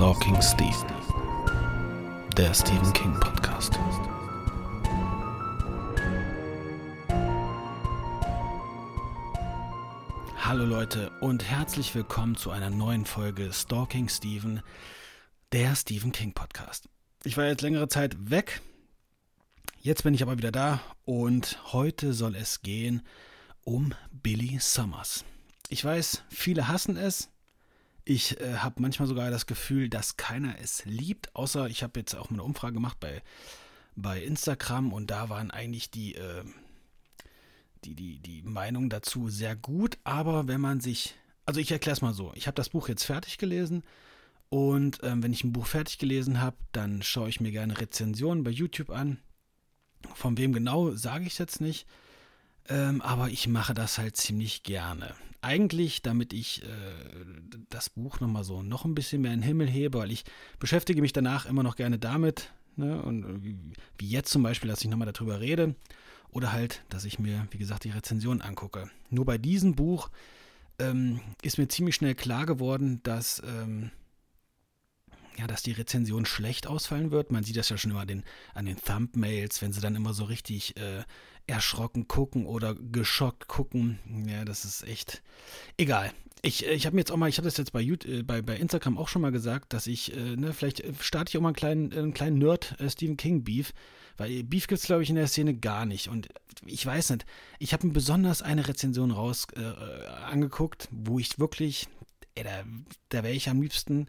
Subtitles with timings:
[0.00, 0.86] Stalking Steve,
[2.34, 3.78] der Stephen King Podcast.
[10.38, 14.62] Hallo Leute und herzlich willkommen zu einer neuen Folge Stalking Stephen,
[15.52, 16.88] der Stephen King Podcast.
[17.24, 18.62] Ich war jetzt längere Zeit weg,
[19.82, 23.02] jetzt bin ich aber wieder da und heute soll es gehen
[23.64, 25.26] um Billy Summers.
[25.68, 27.28] Ich weiß, viele hassen es,
[28.10, 32.16] ich äh, habe manchmal sogar das Gefühl, dass keiner es liebt, außer ich habe jetzt
[32.16, 33.22] auch mal eine Umfrage gemacht bei,
[33.94, 36.42] bei Instagram und da waren eigentlich die, äh,
[37.84, 39.96] die, die, die Meinungen dazu sehr gut.
[40.02, 41.14] Aber wenn man sich,
[41.46, 43.84] also ich erkläre es mal so, ich habe das Buch jetzt fertig gelesen
[44.48, 48.42] und ähm, wenn ich ein Buch fertig gelesen habe, dann schaue ich mir gerne Rezensionen
[48.42, 49.20] bei YouTube an.
[50.14, 51.86] Von wem genau, sage ich jetzt nicht.
[52.68, 55.14] Ähm, aber ich mache das halt ziemlich gerne.
[55.42, 56.66] Eigentlich, damit ich äh,
[57.70, 60.24] das Buch nochmal so noch ein bisschen mehr in den Himmel hebe, weil ich
[60.58, 62.52] beschäftige mich danach immer noch gerne damit.
[62.76, 63.00] Ne?
[63.02, 63.54] Und äh,
[63.98, 65.74] wie jetzt zum Beispiel, dass ich nochmal darüber rede.
[66.30, 68.88] Oder halt, dass ich mir, wie gesagt, die Rezension angucke.
[69.08, 70.10] Nur bei diesem Buch
[70.78, 73.90] ähm, ist mir ziemlich schnell klar geworden, dass ähm,
[75.40, 77.32] ja, dass die Rezension schlecht ausfallen wird.
[77.32, 80.12] Man sieht das ja schon immer an den, an den Thumbnails, wenn sie dann immer
[80.12, 81.02] so richtig äh,
[81.50, 83.98] erschrocken gucken oder geschockt gucken.
[84.26, 85.22] Ja, das ist echt
[85.76, 86.12] egal.
[86.42, 88.22] Ich, äh, ich habe mir jetzt auch mal, ich habe das jetzt bei, YouTube, äh,
[88.22, 91.42] bei, bei Instagram auch schon mal gesagt, dass ich, äh, ne, vielleicht starte ich auch
[91.42, 93.72] mal einen kleinen, einen kleinen Nerd äh, Stephen King Beef,
[94.16, 96.08] weil Beef gibt es, glaube ich, in der Szene gar nicht.
[96.08, 96.28] Und
[96.66, 97.26] ich weiß nicht,
[97.58, 101.88] ich habe mir besonders eine Rezension raus äh, angeguckt, wo ich wirklich,
[102.34, 102.64] ey, da,
[103.10, 104.08] da wäre ich am liebsten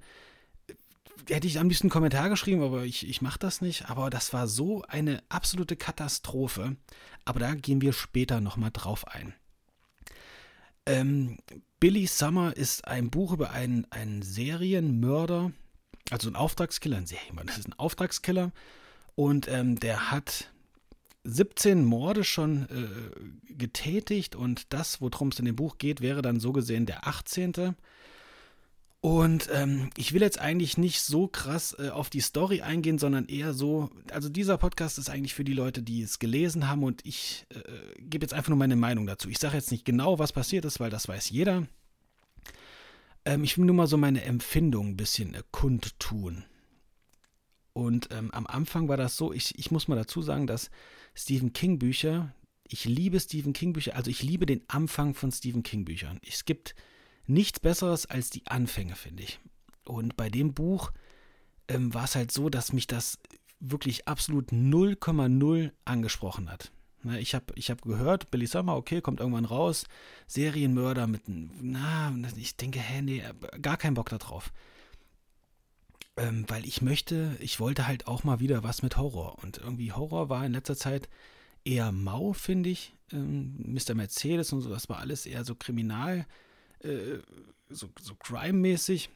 [1.30, 3.90] hätte ich am liebsten einen Kommentar geschrieben, aber ich, ich mache das nicht.
[3.90, 6.76] Aber das war so eine absolute Katastrophe.
[7.26, 9.34] Aber da gehen wir später nochmal drauf ein.
[10.86, 11.38] Ähm,
[11.80, 15.52] Billy Summer ist ein Buch über einen, einen Serienmörder,
[16.10, 18.52] also ein Auftragskiller, ein Serienmörder, das ist ein Auftragskiller.
[19.16, 20.52] Und ähm, der hat
[21.24, 26.40] 17 Morde schon äh, getätigt und das, worum es in dem Buch geht, wäre dann
[26.40, 27.76] so gesehen der 18.
[29.02, 33.26] Und ähm, ich will jetzt eigentlich nicht so krass äh, auf die Story eingehen, sondern
[33.26, 37.04] eher so, also dieser Podcast ist eigentlich für die Leute, die es gelesen haben und
[37.04, 39.28] ich äh, gebe jetzt einfach nur meine Meinung dazu.
[39.28, 41.66] Ich sage jetzt nicht genau, was passiert ist, weil das weiß jeder.
[43.26, 46.44] Ähm, ich will nur mal so meine Empfindung ein bisschen äh, kundtun.
[47.74, 50.70] Und ähm, am Anfang war das so, ich, ich muss mal dazu sagen, dass
[51.16, 52.36] Stephen King Bücher,
[52.68, 56.20] ich liebe Stephen King Bücher, also ich liebe den Anfang von Stephen King Büchern.
[56.28, 56.76] Es gibt
[57.32, 59.40] nichts Besseres als die Anfänge, finde ich.
[59.86, 60.92] Und bei dem Buch
[61.68, 63.18] ähm, war es halt so, dass mich das
[63.60, 66.72] wirklich absolut 0,0 angesprochen hat.
[67.04, 69.86] Na, ich habe ich hab gehört, Billy Summer, okay, kommt irgendwann raus,
[70.28, 73.24] Serienmörder mit, na, ich denke, hä, nee,
[73.62, 74.52] gar keinen Bock darauf.
[76.18, 79.42] Ähm, weil ich möchte, ich wollte halt auch mal wieder was mit Horror.
[79.42, 81.10] Und irgendwie Horror war in letzter Zeit
[81.64, 82.94] eher mau, finde ich.
[83.12, 83.96] Ähm, Mr.
[83.96, 86.28] Mercedes und so, das war alles eher so kriminal
[86.84, 87.20] äh,
[87.70, 89.10] so, so Crime-mäßig.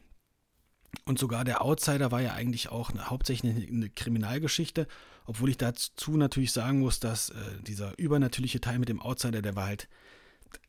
[1.04, 4.88] Und sogar der Outsider war ja eigentlich auch eine, hauptsächlich eine, Kriminalgeschichte,
[5.26, 7.34] obwohl ich dazu natürlich sagen muss, dass äh,
[7.66, 9.88] dieser übernatürliche Teil mit dem Outsider, der war halt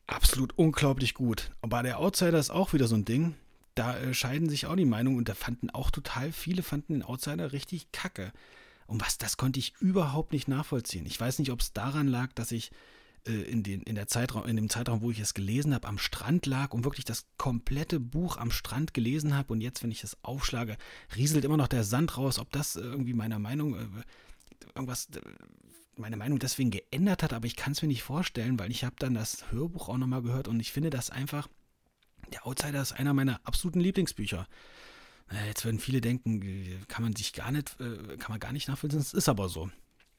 [0.06, 1.50] absolut unglaublich gut.
[1.62, 3.34] Aber der Outsider ist auch wieder so ein Ding.
[3.74, 7.02] Da äh, scheiden sich auch die Meinungen und da fanden auch total viele fanden den
[7.02, 8.32] Outsider richtig kacke.
[8.86, 11.06] Und was, das konnte ich überhaupt nicht nachvollziehen.
[11.06, 12.70] Ich weiß nicht, ob es daran lag, dass ich
[13.24, 16.46] in, den, in, der Zeitraum, in dem Zeitraum, wo ich es gelesen habe, am Strand
[16.46, 20.16] lag und wirklich das komplette Buch am Strand gelesen habe und jetzt, wenn ich es
[20.22, 20.76] aufschlage,
[21.16, 23.86] rieselt immer noch der Sand raus, ob das irgendwie meiner Meinung äh,
[24.74, 25.08] irgendwas
[25.96, 28.94] meine Meinung deswegen geändert hat, aber ich kann es mir nicht vorstellen, weil ich habe
[28.98, 31.48] dann das Hörbuch auch nochmal gehört und ich finde das einfach,
[32.32, 34.46] der Outsider ist einer meiner absoluten Lieblingsbücher.
[35.46, 39.00] Jetzt werden viele denken, äh, kann man sich gar nicht, kann man gar nicht nachvollziehen,
[39.00, 39.70] es ist aber so.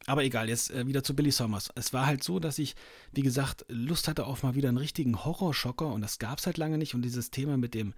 [0.06, 1.70] Aber egal, jetzt äh, wieder zu Billy Summers.
[1.76, 2.76] Es war halt so, dass ich,
[3.12, 6.58] wie gesagt, Lust hatte auf mal wieder einen richtigen Horrorschocker und das gab es halt
[6.58, 6.96] lange nicht.
[6.96, 7.94] Und dieses Thema mit dem,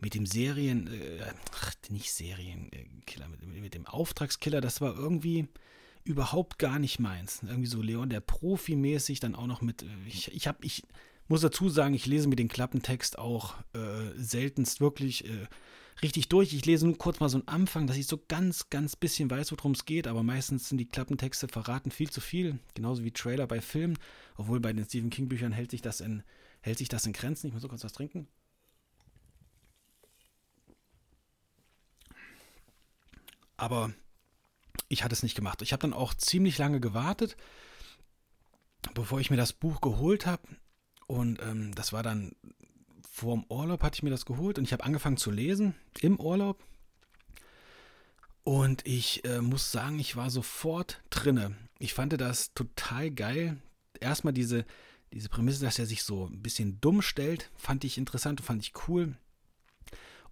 [0.00, 5.48] mit dem Serien, äh, ach, nicht Serienkiller, mit, mit, dem Auftragskiller, das war irgendwie
[6.02, 7.40] überhaupt gar nicht meins.
[7.42, 10.82] Irgendwie so Leon der Profi-mäßig, dann auch noch mit, äh, ich, ich habe, ich
[11.28, 15.46] muss dazu sagen, ich lese mir den Klappentext auch äh, seltenst wirklich äh,
[16.02, 16.52] richtig durch.
[16.52, 19.52] Ich lese nur kurz mal so einen Anfang, dass ich so ganz, ganz bisschen weiß,
[19.52, 23.46] worum es geht, aber meistens sind die Klappentexte verraten viel zu viel, genauso wie Trailer
[23.46, 23.98] bei Filmen,
[24.36, 26.22] obwohl bei den Stephen King Büchern hält sich das in,
[26.60, 27.48] hält sich das in Grenzen.
[27.48, 28.26] Ich muss so kurz was trinken.
[33.56, 33.92] Aber
[34.88, 35.62] ich hatte es nicht gemacht.
[35.62, 37.36] Ich habe dann auch ziemlich lange gewartet,
[38.94, 40.42] bevor ich mir das Buch geholt habe.
[41.06, 42.34] Und ähm, das war dann
[43.14, 46.18] vor dem Urlaub hatte ich mir das geholt und ich habe angefangen zu lesen im
[46.18, 46.60] Urlaub.
[48.42, 51.54] Und ich äh, muss sagen, ich war sofort drinne.
[51.78, 53.62] Ich fand das total geil.
[54.00, 54.64] Erstmal diese,
[55.12, 58.72] diese Prämisse, dass er sich so ein bisschen dumm stellt, fand ich interessant, fand ich
[58.88, 59.16] cool.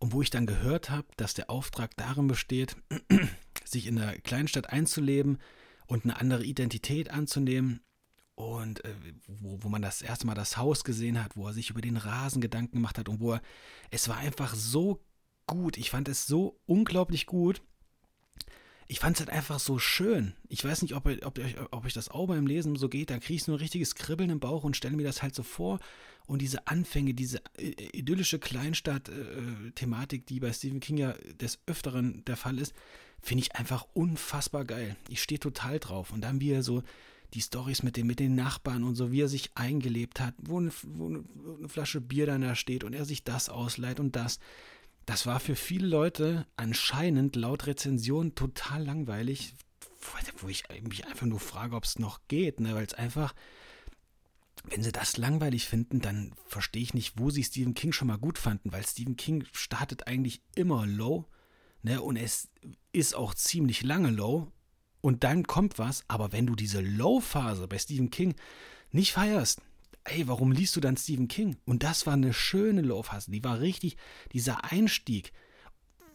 [0.00, 2.74] Und wo ich dann gehört habe, dass der Auftrag darin besteht,
[3.64, 5.38] sich in der Kleinstadt einzuleben
[5.86, 7.80] und eine andere Identität anzunehmen
[8.34, 8.94] und äh,
[9.26, 11.96] wo, wo man das erste Mal das Haus gesehen hat, wo er sich über den
[11.96, 13.42] Rasen Gedanken gemacht hat und wo er,
[13.90, 15.00] es war einfach so
[15.46, 17.62] gut, ich fand es so unglaublich gut.
[18.88, 20.34] Ich fand es halt einfach so schön.
[20.48, 21.40] Ich weiß nicht, ob, ob,
[21.70, 23.10] ob euch das auch beim Lesen so geht.
[23.10, 25.42] Da kriege ich so ein richtiges Kribbeln im Bauch und stelle mir das halt so
[25.42, 25.78] vor.
[26.26, 32.24] Und diese Anfänge, diese äh, idyllische Kleinstadt-Thematik, äh, die bei Stephen King ja des Öfteren
[32.26, 32.74] der Fall ist,
[33.20, 34.96] finde ich einfach unfassbar geil.
[35.08, 36.12] Ich stehe total drauf.
[36.12, 36.82] Und dann, wie er so
[37.34, 40.70] die Stories mit, mit den Nachbarn und so, wie er sich eingelebt hat, wo eine,
[40.82, 44.38] wo eine Flasche Bier dann da steht und er sich das ausleiht und das.
[45.06, 49.54] Das war für viele Leute anscheinend laut Rezension total langweilig,
[50.38, 52.74] wo ich mich einfach nur frage, ob es noch geht, ne?
[52.74, 53.34] weil es einfach,
[54.64, 58.18] wenn sie das langweilig finden, dann verstehe ich nicht, wo sie Stephen King schon mal
[58.18, 61.26] gut fanden, weil Stephen King startet eigentlich immer low,
[61.82, 62.00] ne?
[62.00, 62.48] Und es
[62.92, 64.52] ist auch ziemlich lange low
[65.02, 68.34] und dann kommt was, aber wenn du diese Low-Phase bei Stephen King
[68.90, 69.60] nicht feierst,
[70.04, 71.58] ey, warum liest du dann Stephen King?
[71.66, 73.98] Und das war eine schöne Low-Phase, die war richtig,
[74.32, 75.32] dieser Einstieg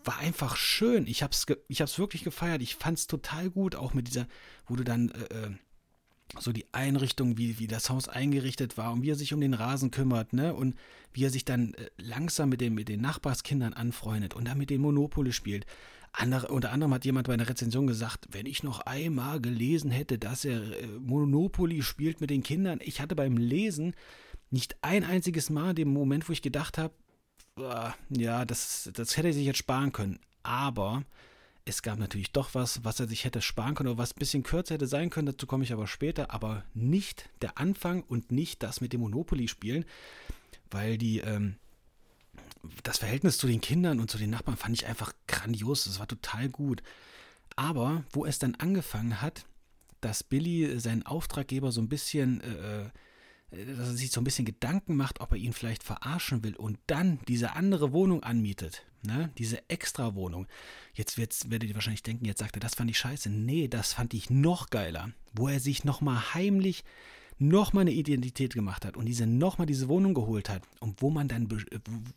[0.07, 1.06] war einfach schön.
[1.06, 2.62] Ich hab's, ich hab's wirklich gefeiert.
[2.62, 4.25] Ich fand's total gut, auch mit dieser,
[4.66, 5.51] wo du dann äh, äh,
[6.40, 9.54] so die Einrichtung, wie, wie das Haus eingerichtet war und wie er sich um den
[9.54, 10.54] Rasen kümmert, ne?
[10.54, 10.75] Und
[11.13, 14.69] wie er sich dann äh, langsam mit, dem, mit den Nachbarskindern anfreundet und dann mit
[14.69, 15.66] dem Monopoly spielt.
[16.12, 20.18] Andere, unter anderem hat jemand bei einer Rezension gesagt, wenn ich noch einmal gelesen hätte,
[20.18, 22.80] dass er äh, Monopoly spielt mit den Kindern.
[22.83, 23.94] Ich hatte beim Lesen
[24.50, 26.94] nicht ein einziges Mal den Moment, wo ich gedacht habe,
[28.09, 30.19] ja, das, das hätte er sich jetzt sparen können.
[30.44, 31.04] Aber
[31.65, 34.44] es gab natürlich doch was, was er sich hätte sparen können oder was ein bisschen
[34.44, 35.25] kürzer hätte sein können.
[35.25, 36.31] Dazu komme ich aber später.
[36.31, 39.86] Aber nicht der Anfang und nicht das mit dem Monopoly spielen,
[40.69, 41.56] weil die, ähm,
[42.83, 45.86] das Verhältnis zu den Kindern und zu den Nachbarn fand ich einfach grandios.
[45.86, 46.81] Das war total gut.
[47.56, 49.45] Aber wo es dann angefangen hat,
[50.01, 52.83] dass Billy seinen Auftraggeber so ein bisschen, äh,
[53.51, 56.56] äh, dass er sich so ein bisschen Gedanken macht, ob er ihn vielleicht verarschen will
[56.56, 59.31] und dann diese andere Wohnung anmietet, ne?
[59.38, 60.48] diese Extra-Wohnung.
[60.94, 63.30] Jetzt werdet ihr wahrscheinlich denken, jetzt sagt er, das fand ich scheiße.
[63.30, 65.12] Nee, das fand ich noch geiler.
[65.33, 66.83] Wo er sich nochmal heimlich
[67.39, 71.28] nochmal eine Identität gemacht hat und diese nochmal diese Wohnung geholt hat und wo man
[71.28, 71.50] dann,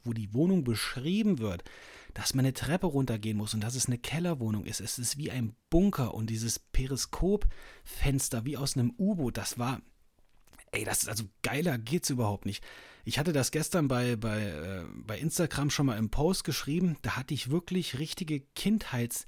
[0.05, 1.65] wo die Wohnung beschrieben wird,
[2.15, 4.81] dass man eine Treppe runtergehen muss und dass es eine Kellerwohnung ist.
[4.81, 9.83] Es ist wie ein Bunker und dieses Periskopfenster wie aus einem U-Boot, das war,
[10.73, 12.65] ey, das ist also geiler geht's überhaupt nicht.
[13.05, 17.17] Ich hatte das gestern bei, bei, äh, bei Instagram schon mal im Post geschrieben, da
[17.17, 19.27] hatte ich wirklich richtige Kindheits-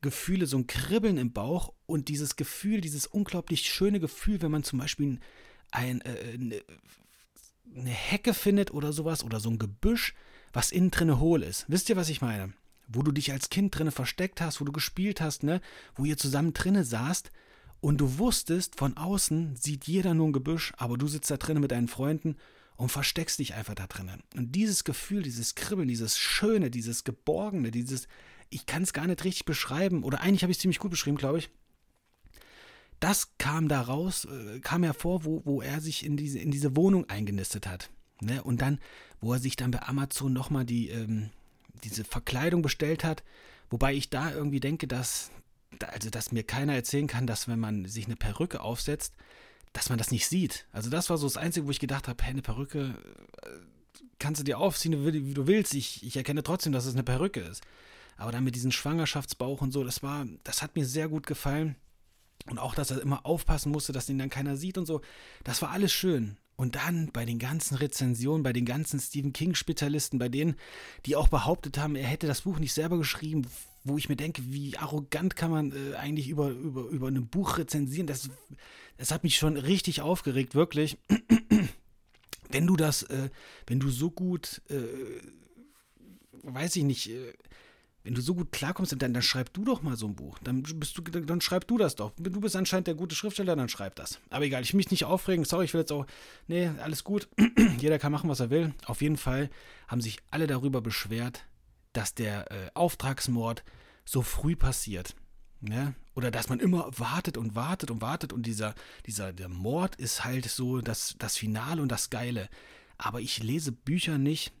[0.00, 4.64] Gefühle, so ein Kribbeln im Bauch und dieses Gefühl, dieses unglaublich schöne Gefühl, wenn man
[4.64, 5.20] zum Beispiel
[5.70, 6.62] ein, äh, eine,
[7.74, 10.14] eine Hecke findet oder sowas oder so ein Gebüsch,
[10.52, 11.66] was innen drinne hohl ist.
[11.68, 12.52] Wisst ihr, was ich meine?
[12.88, 15.60] Wo du dich als Kind drinne versteckt hast, wo du gespielt hast, ne?
[15.94, 17.30] Wo ihr zusammen drinne saßt
[17.80, 21.62] und du wusstest, von außen sieht jeder nur ein Gebüsch, aber du sitzt da drinnen
[21.62, 22.36] mit deinen Freunden
[22.76, 24.22] und versteckst dich einfach da drinnen.
[24.34, 28.08] Und dieses Gefühl, dieses Kribbeln, dieses Schöne, dieses Geborgene, dieses
[28.50, 31.16] ich kann es gar nicht richtig beschreiben, oder eigentlich habe ich es ziemlich gut beschrieben,
[31.16, 31.50] glaube ich.
[32.98, 36.76] Das kam da raus, äh, kam hervor, wo, wo er sich in diese, in diese
[36.76, 37.88] Wohnung eingenistet hat.
[38.20, 38.42] Ne?
[38.42, 38.78] Und dann,
[39.20, 41.30] wo er sich dann bei Amazon nochmal die, ähm,
[41.82, 43.22] diese Verkleidung bestellt hat,
[43.70, 45.30] wobei ich da irgendwie denke, dass,
[45.80, 49.14] also dass mir keiner erzählen kann, dass wenn man sich eine Perücke aufsetzt,
[49.72, 50.66] dass man das nicht sieht.
[50.72, 52.96] Also das war so das Einzige, wo ich gedacht habe, hey, eine Perücke
[53.42, 53.48] äh,
[54.18, 55.74] kannst du dir aufziehen, wie du willst.
[55.74, 57.62] Ich, ich erkenne trotzdem, dass es eine Perücke ist.
[58.20, 61.76] Aber dann mit diesem Schwangerschaftsbauch und so, das war, das hat mir sehr gut gefallen.
[62.50, 65.00] Und auch, dass er immer aufpassen musste, dass ihn dann keiner sieht und so.
[65.42, 66.36] Das war alles schön.
[66.56, 70.56] Und dann bei den ganzen Rezensionen, bei den ganzen Stephen King-Spezialisten, bei denen,
[71.06, 73.46] die auch behauptet haben, er hätte das Buch nicht selber geschrieben,
[73.84, 77.56] wo ich mir denke, wie arrogant kann man äh, eigentlich über, über, über ein Buch
[77.56, 78.06] rezensieren.
[78.06, 78.28] Das,
[78.98, 80.98] das hat mich schon richtig aufgeregt, wirklich.
[82.50, 83.30] wenn du das, äh,
[83.66, 84.82] wenn du so gut, äh,
[86.42, 87.32] weiß ich nicht, äh,
[88.02, 90.38] wenn du so gut klarkommst, dann, dann schreib du doch mal so ein Buch.
[90.42, 92.12] Dann bist du, dann schreib du das doch.
[92.16, 94.18] Du bist anscheinend der gute Schriftsteller, dann schreib das.
[94.30, 95.44] Aber egal, ich will mich nicht aufregen.
[95.44, 96.06] Sorry, ich will jetzt auch.
[96.48, 97.28] Nee, alles gut.
[97.78, 98.74] Jeder kann machen, was er will.
[98.86, 99.50] Auf jeden Fall
[99.86, 101.44] haben sich alle darüber beschwert,
[101.92, 103.64] dass der äh, Auftragsmord
[104.04, 105.14] so früh passiert.
[105.60, 105.94] Ne?
[106.14, 110.24] Oder dass man immer wartet und wartet und wartet und dieser, dieser, der Mord ist
[110.24, 112.48] halt so das, das Finale und das Geile.
[112.96, 114.52] Aber ich lese Bücher nicht,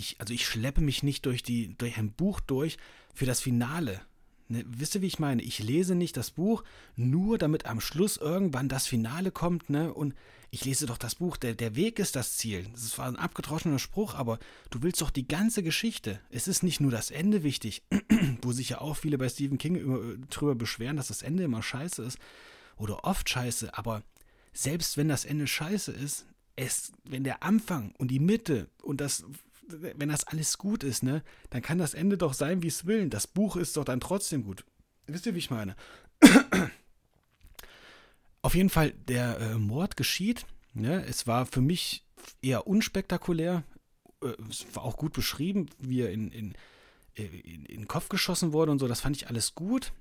[0.00, 2.78] ich, also ich schleppe mich nicht durch, die, durch ein Buch durch
[3.14, 4.00] für das Finale.
[4.48, 5.42] Ne, wisst ihr, wie ich meine?
[5.42, 6.64] Ich lese nicht das Buch
[6.96, 9.94] nur, damit am Schluss irgendwann das Finale kommt, ne?
[9.94, 10.14] Und
[10.50, 12.66] ich lese doch das Buch, der, der Weg ist das Ziel.
[12.72, 14.40] Das war ein abgedroschener Spruch, aber
[14.70, 16.20] du willst doch die ganze Geschichte.
[16.30, 17.84] Es ist nicht nur das Ende wichtig,
[18.42, 21.62] wo sich ja auch viele bei Stephen King über, drüber beschweren, dass das Ende immer
[21.62, 22.18] scheiße ist
[22.76, 24.02] oder oft scheiße, aber
[24.52, 26.26] selbst wenn das Ende scheiße ist,
[26.56, 29.24] es, wenn der Anfang und die Mitte und das,
[29.80, 33.08] wenn das alles gut ist, ne, dann kann das Ende doch sein, wie es will.
[33.08, 34.64] Das Buch ist doch dann trotzdem gut.
[35.06, 35.76] Wisst ihr, wie ich meine?
[38.42, 40.46] Auf jeden Fall, der äh, Mord geschieht.
[40.72, 41.04] Ne?
[41.06, 42.04] Es war für mich
[42.42, 43.64] eher unspektakulär.
[44.22, 46.54] Äh, es war auch gut beschrieben, wie er in, in,
[47.16, 48.88] äh, in, in den Kopf geschossen wurde und so.
[48.88, 49.92] Das fand ich alles gut.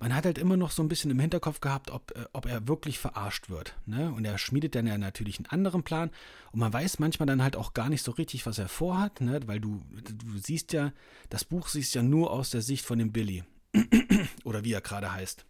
[0.00, 2.66] Man hat halt immer noch so ein bisschen im Hinterkopf gehabt, ob, äh, ob er
[2.66, 3.76] wirklich verarscht wird.
[3.84, 4.10] Ne?
[4.10, 6.10] Und er schmiedet dann ja natürlich einen anderen Plan.
[6.52, 9.40] Und man weiß manchmal dann halt auch gar nicht so richtig, was er vorhat, ne?
[9.46, 10.94] weil du, du siehst ja,
[11.28, 13.44] das Buch siehst ja nur aus der Sicht von dem Billy.
[14.44, 15.44] Oder wie er gerade heißt.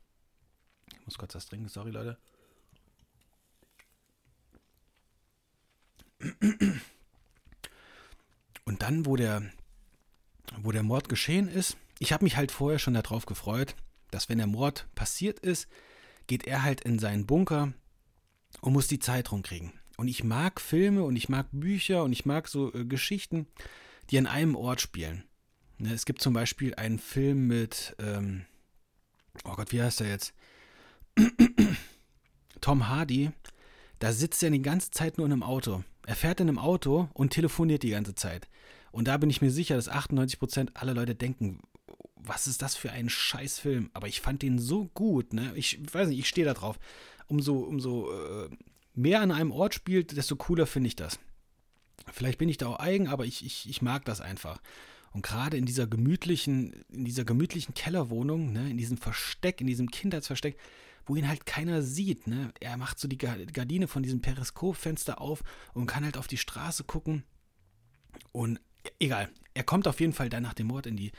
[0.93, 2.19] Ich muss kurz was trinken, sorry Leute.
[8.65, 9.49] Und dann, wo der,
[10.59, 13.77] wo der Mord geschehen ist, ich habe mich halt vorher schon darauf gefreut,
[14.11, 15.69] dass wenn der Mord passiert ist,
[16.27, 17.73] geht er halt in seinen Bunker
[18.61, 19.73] und muss die Zeit rumkriegen.
[19.97, 23.47] Und ich mag Filme und ich mag Bücher und ich mag so äh, Geschichten,
[24.11, 25.25] die an einem Ort spielen.
[25.79, 28.47] Ne, es gibt zum Beispiel einen Film mit, ähm,
[29.45, 30.35] oh Gott, wie heißt er jetzt?
[32.61, 33.31] Tom Hardy,
[33.99, 35.85] da sitzt er die ganze Zeit nur in einem Auto.
[36.07, 38.49] Er fährt in einem Auto und telefoniert die ganze Zeit.
[38.93, 41.61] Und da bin ich mir sicher, dass 98% aller Leute denken,
[42.25, 43.91] was ist das für ein Scheißfilm?
[43.93, 45.53] Aber ich fand den so gut, ne?
[45.55, 46.79] Ich weiß nicht, ich stehe da drauf.
[47.27, 48.51] Umso, umso äh,
[48.95, 51.19] mehr an einem Ort spielt, desto cooler finde ich das.
[52.13, 54.61] Vielleicht bin ich da auch eigen, aber ich, ich, ich mag das einfach.
[55.13, 59.91] Und gerade in dieser gemütlichen, in dieser gemütlichen Kellerwohnung, ne, in diesem Versteck, in diesem
[59.91, 60.57] Kindheitsversteck,
[61.07, 62.27] wo ihn halt keiner sieht.
[62.27, 62.53] Ne?
[62.61, 65.43] Er macht so die Gardine von diesem Periskopfenster auf
[65.75, 67.25] und kann halt auf die Straße gucken.
[68.33, 68.61] Und
[69.01, 71.11] egal, er kommt auf jeden Fall dann nach dem Mord in die,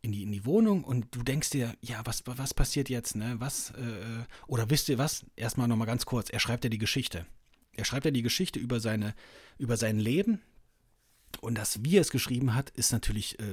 [0.00, 3.36] in die, in die Wohnung und du denkst dir, ja, was, was passiert jetzt, ne?
[3.38, 5.26] Was, äh, oder wisst ihr was?
[5.36, 7.26] Erstmal nochmal ganz kurz, er schreibt ja die Geschichte.
[7.72, 9.14] Er schreibt ja die Geschichte über, seine,
[9.58, 10.40] über sein Leben,
[11.40, 13.44] und das, wie er es geschrieben hat, ist natürlich äh,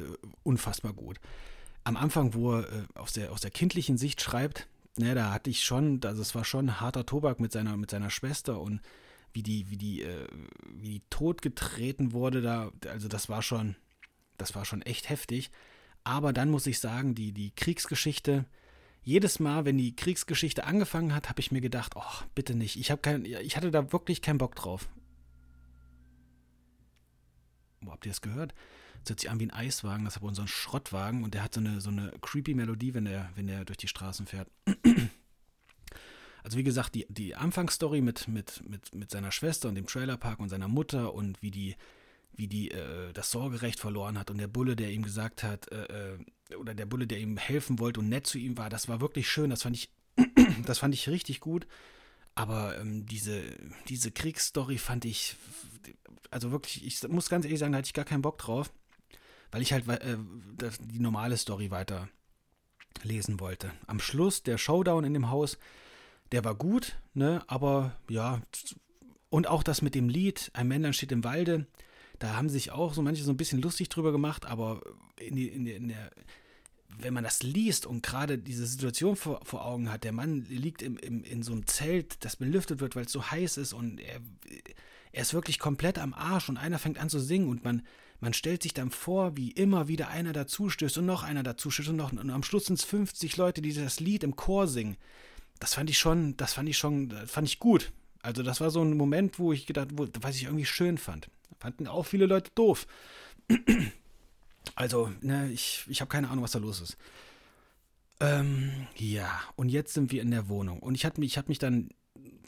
[0.44, 1.20] unfassbar gut.
[1.84, 5.50] Am Anfang, wo er äh, aus, der, aus der kindlichen Sicht schreibt, ne, da hatte
[5.50, 8.82] ich schon, also es war schon harter Tobak mit seiner, mit seiner Schwester und
[9.34, 10.28] wie die, wie die, äh,
[10.74, 13.76] wie die totgetreten wurde, da, also das war schon,
[14.38, 15.52] das war schon echt heftig.
[16.06, 18.46] Aber dann muss ich sagen, die, die Kriegsgeschichte,
[19.02, 22.80] jedes Mal, wenn die Kriegsgeschichte angefangen hat, habe ich mir gedacht, oh, bitte nicht.
[22.80, 24.88] Ich, kein, ich hatte da wirklich keinen Bock drauf.
[27.82, 28.54] Boah, habt ihr das gehört?
[29.02, 31.56] Das hört sich an wie ein Eiswagen, das ist aber unser Schrottwagen und der hat
[31.56, 34.50] so eine, so eine creepy Melodie, wenn der, wenn der durch die Straßen fährt.
[36.44, 40.40] Also wie gesagt, die, die Anfangsstory mit, mit, mit, mit seiner Schwester und dem Trailerpark
[40.40, 41.76] und seiner Mutter und wie die,
[42.36, 46.14] wie die äh, das Sorgerecht verloren hat und der Bulle, der ihm gesagt hat, äh,
[46.14, 49.02] äh oder der Bulle, der ihm helfen wollte und nett zu ihm war, das war
[49.02, 49.90] wirklich schön, das fand ich,
[50.66, 51.66] das fand ich richtig gut.
[52.36, 53.42] Aber ähm, diese,
[53.88, 55.38] diese Kriegsstory fand ich,
[56.30, 58.72] also wirklich, ich muss ganz ehrlich sagen, da hatte ich gar keinen Bock drauf,
[59.52, 60.18] weil ich halt äh,
[60.82, 62.10] die normale Story weiter
[63.04, 63.72] lesen wollte.
[63.88, 65.58] Am Schluss, der Showdown in dem Haus,
[66.32, 68.42] der war gut, ne, aber ja,
[69.30, 71.68] und auch das mit dem Lied, ein Männlein steht im Walde,
[72.20, 74.82] da haben sich auch so manche so ein bisschen lustig drüber gemacht, aber
[75.20, 76.12] in, die, in, die, in der
[77.00, 80.82] wenn man das liest und gerade diese Situation vor, vor Augen hat, der Mann liegt
[80.82, 84.00] im, im, in so einem Zelt, das belüftet wird, weil es so heiß ist und
[84.00, 84.22] er,
[85.12, 87.84] er ist wirklich komplett am Arsch und einer fängt an zu singen und man,
[88.20, 91.98] man stellt sich dann vor, wie immer wieder einer dazustößt und noch einer dazustößt und
[91.98, 94.98] noch und am Schluss sind es 50 Leute, die das Lied im Chor singen.
[95.60, 97.92] Das fand ich schon, das fand ich schon, fand ich gut.
[98.26, 101.30] Also das war so ein Moment, wo ich gedacht, wo, was ich irgendwie schön fand.
[101.60, 102.88] Fanden auch viele Leute doof.
[104.74, 106.98] Also, ne, ich, ich habe keine Ahnung, was da los ist.
[108.20, 110.80] Ähm, ja, und jetzt sind wir in der Wohnung.
[110.80, 111.90] Und ich hatte mich, mich dann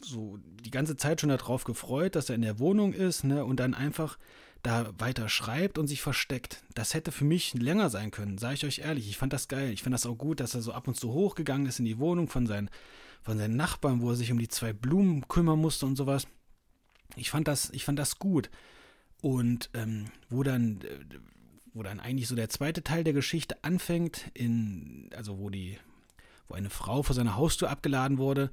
[0.02, 3.60] so die ganze Zeit schon darauf gefreut, dass er in der Wohnung ist, ne, und
[3.60, 4.18] dann einfach
[4.64, 6.64] da weiter schreibt und sich versteckt.
[6.74, 9.08] Das hätte für mich länger sein können, sage ich euch ehrlich.
[9.10, 9.72] Ich fand das geil.
[9.72, 12.00] Ich fand das auch gut, dass er so ab und zu hochgegangen ist in die
[12.00, 12.72] Wohnung von seinen,
[13.28, 16.28] von seinen Nachbarn, wo er sich um die zwei Blumen kümmern musste und sowas.
[17.18, 18.50] Ich fand das, ich fand das gut.
[19.22, 21.20] Und ähm, wo dann äh,
[21.74, 25.78] wo dann eigentlich so der zweite Teil der Geschichte anfängt, in, also wo die,
[26.48, 28.50] wo eine Frau vor seiner Haustür abgeladen wurde.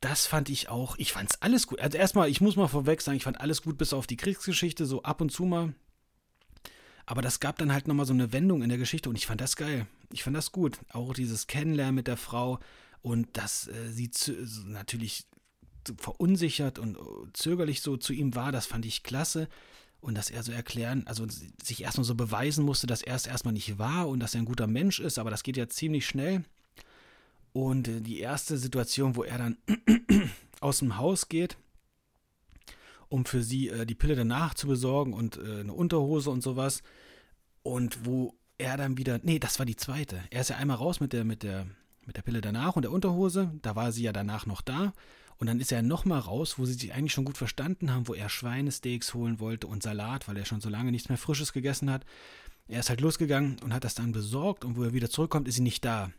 [0.00, 1.78] Das fand ich auch, ich fand es alles gut.
[1.82, 4.86] Also erstmal, ich muss mal vorweg sagen, ich fand alles gut, bis auf die Kriegsgeschichte,
[4.86, 5.74] so ab und zu mal.
[7.04, 9.42] Aber das gab dann halt nochmal so eine Wendung in der Geschichte und ich fand
[9.42, 9.86] das geil.
[10.10, 10.78] Ich fand das gut.
[10.88, 12.60] Auch dieses Kennenlernen mit der Frau
[13.06, 14.10] und dass äh, sie
[14.66, 15.26] natürlich
[15.96, 17.00] verunsichert und äh,
[17.34, 19.48] zögerlich so zu ihm war, das fand ich klasse.
[20.00, 21.24] Und dass er so erklären, also
[21.62, 24.44] sich erstmal so beweisen musste, dass er es erstmal nicht war und dass er ein
[24.44, 26.42] guter Mensch ist, aber das geht ja ziemlich schnell.
[27.52, 29.56] Und äh, die erste Situation, wo er dann
[30.60, 31.56] aus dem Haus geht,
[33.08, 36.82] um für sie äh, die Pille danach zu besorgen und äh, eine Unterhose und sowas.
[37.62, 40.24] Und wo er dann wieder, nee, das war die zweite.
[40.30, 41.68] Er ist ja einmal raus mit der, mit der,
[42.06, 43.52] mit der Pille danach und der Unterhose.
[43.62, 44.92] Da war sie ja danach noch da.
[45.38, 48.14] Und dann ist er nochmal raus, wo sie sich eigentlich schon gut verstanden haben, wo
[48.14, 51.90] er Schweinesteaks holen wollte und Salat, weil er schon so lange nichts mehr Frisches gegessen
[51.90, 52.06] hat.
[52.68, 55.56] Er ist halt losgegangen und hat das dann besorgt und wo er wieder zurückkommt, ist
[55.56, 56.10] sie nicht da.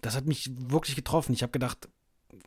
[0.00, 1.32] Das hat mich wirklich getroffen.
[1.32, 1.88] Ich habe gedacht,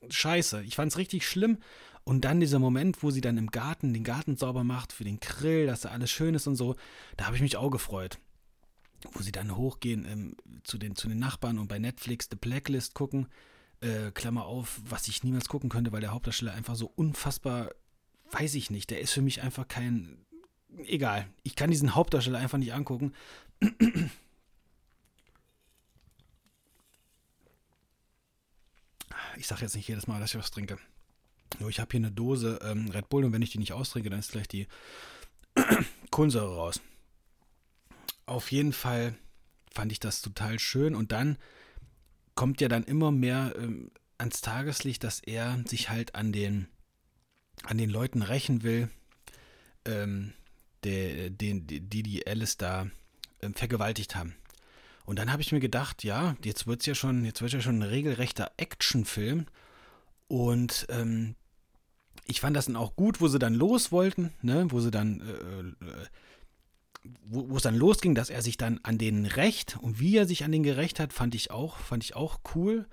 [0.09, 1.59] scheiße, ich fand es richtig schlimm.
[2.03, 5.19] Und dann dieser Moment, wo sie dann im Garten den Garten sauber macht für den
[5.19, 6.75] Grill, dass da alles schön ist und so,
[7.17, 8.19] da habe ich mich auch gefreut.
[9.13, 12.93] Wo sie dann hochgehen ähm, zu, den, zu den Nachbarn und bei Netflix The Blacklist
[12.93, 13.27] gucken
[13.81, 17.71] äh, Klammer auf, was ich niemals gucken könnte, weil der Hauptdarsteller einfach so unfassbar,
[18.31, 20.25] weiß ich nicht, der ist für mich einfach kein,
[20.85, 23.13] egal, ich kann diesen Hauptdarsteller einfach nicht angucken.
[29.37, 30.77] Ich sage jetzt nicht jedes Mal, dass ich was trinke.
[31.59, 34.09] Nur ich habe hier eine Dose ähm, Red Bull und wenn ich die nicht austrinke,
[34.09, 34.67] dann ist gleich die
[36.11, 36.81] Kohlensäure raus.
[38.29, 39.15] Auf jeden Fall
[39.71, 41.39] fand ich das total schön und dann
[42.35, 46.67] kommt ja dann immer mehr ähm, ans Tageslicht, dass er sich halt an den,
[47.63, 48.89] an den Leuten rächen will,
[49.85, 50.33] ähm,
[50.83, 52.91] der, den, die, die Alice da
[53.41, 54.35] ähm, vergewaltigt haben.
[55.07, 57.89] Und dann habe ich mir gedacht, ja, jetzt wird es ja schon, ja schon ein
[57.89, 59.47] regelrechter Actionfilm.
[60.27, 61.35] Und ähm,
[62.25, 65.19] ich fand das dann auch gut, wo sie dann los wollten, ne, wo sie dann
[65.81, 66.05] äh, äh
[67.23, 70.27] wo, wo es dann losging, dass er sich dann an denen rächt und wie er
[70.27, 72.87] sich an denen gerecht hat, fand ich auch, fand ich auch cool.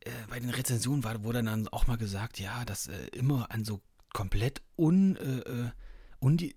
[0.00, 3.64] Äh, bei den Rezensionen war, wurde dann auch mal gesagt, ja, dass äh, immer an
[3.64, 3.80] so
[4.12, 5.70] komplett un, äh, äh
[6.20, 6.52] un äh,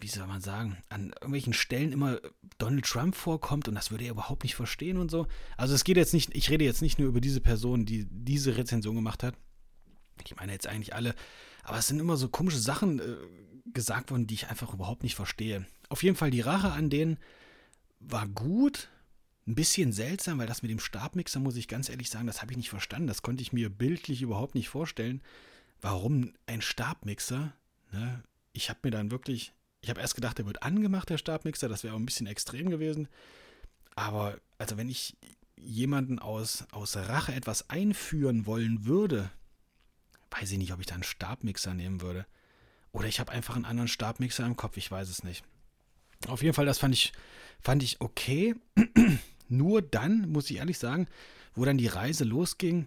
[0.00, 2.20] wie soll man sagen, an irgendwelchen Stellen immer
[2.58, 5.26] Donald Trump vorkommt und das würde er überhaupt nicht verstehen und so.
[5.56, 8.56] Also es geht jetzt nicht, ich rede jetzt nicht nur über diese Person, die diese
[8.56, 9.34] Rezension gemacht hat.
[10.24, 11.14] Ich meine jetzt eigentlich alle,
[11.62, 13.16] aber es sind immer so komische Sachen äh,
[13.74, 15.66] gesagt worden, die ich einfach überhaupt nicht verstehe.
[15.88, 17.18] Auf jeden Fall die Rache an denen
[18.00, 18.88] war gut,
[19.46, 22.52] ein bisschen seltsam, weil das mit dem Stabmixer, muss ich ganz ehrlich sagen, das habe
[22.52, 23.08] ich nicht verstanden.
[23.08, 25.22] Das konnte ich mir bildlich überhaupt nicht vorstellen.
[25.80, 27.52] Warum ein Stabmixer?
[27.92, 28.22] Ne?
[28.52, 31.68] Ich habe mir dann wirklich, ich habe erst gedacht, der wird angemacht, der Stabmixer.
[31.68, 33.08] Das wäre auch ein bisschen extrem gewesen.
[33.96, 35.16] Aber, also wenn ich
[35.56, 39.30] jemanden aus, aus Rache etwas einführen wollen würde,
[40.30, 42.26] weiß ich nicht, ob ich da einen Stabmixer nehmen würde.
[42.92, 45.44] Oder ich habe einfach einen anderen Stabmixer im Kopf, ich weiß es nicht.
[46.26, 47.12] Auf jeden Fall, das fand ich,
[47.60, 48.54] fand ich okay.
[49.48, 51.06] Nur dann, muss ich ehrlich sagen,
[51.54, 52.86] wo dann die Reise losging,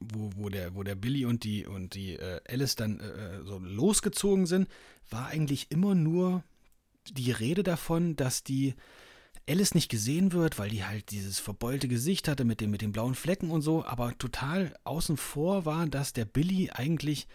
[0.00, 3.58] wo, wo, der, wo der Billy und die, und die äh, Alice dann äh, so
[3.58, 4.68] losgezogen sind,
[5.10, 6.42] war eigentlich immer nur
[7.10, 8.74] die Rede davon, dass die
[9.48, 12.92] Alice nicht gesehen wird, weil die halt dieses verbeulte Gesicht hatte mit, dem, mit den
[12.92, 17.26] blauen Flecken und so, aber total außen vor war, dass der Billy eigentlich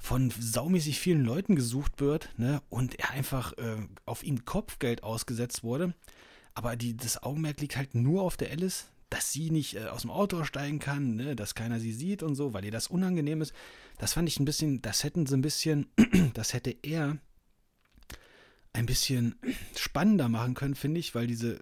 [0.00, 5.62] von saumäßig vielen Leuten gesucht wird, ne, und er einfach äh, auf ihn Kopfgeld ausgesetzt
[5.62, 5.94] wurde.
[6.54, 10.02] Aber die, das Augenmerk liegt halt nur auf der Alice, dass sie nicht äh, aus
[10.02, 13.42] dem Auto steigen kann, ne, dass keiner sie sieht und so, weil ihr das unangenehm
[13.42, 13.52] ist.
[13.98, 15.86] Das fand ich ein bisschen, das hätten sie ein bisschen,
[16.34, 17.18] das hätte er
[18.72, 19.36] ein bisschen
[19.76, 21.60] spannender machen können, finde ich, weil diese,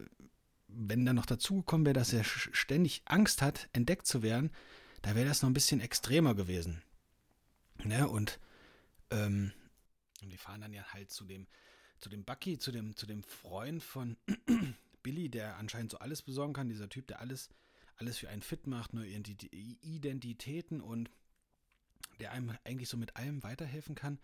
[0.69, 4.53] wenn dann noch dazugekommen wäre, dass er ständig Angst hat, entdeckt zu werden,
[5.03, 6.83] da wäre das noch ein bisschen extremer gewesen.
[7.85, 8.09] Ne?
[8.09, 8.39] Und,
[9.11, 9.53] ähm,
[10.23, 11.47] die fahren dann ja halt zu dem,
[11.99, 14.17] zu dem Bucky, zu dem, zu dem Freund von
[15.03, 17.51] Billy, der anscheinend so alles besorgen kann, dieser Typ, der alles,
[17.97, 21.11] alles für einen fit macht, neue Identitäten und
[22.21, 24.19] der einem eigentlich so mit allem weiterhelfen kann.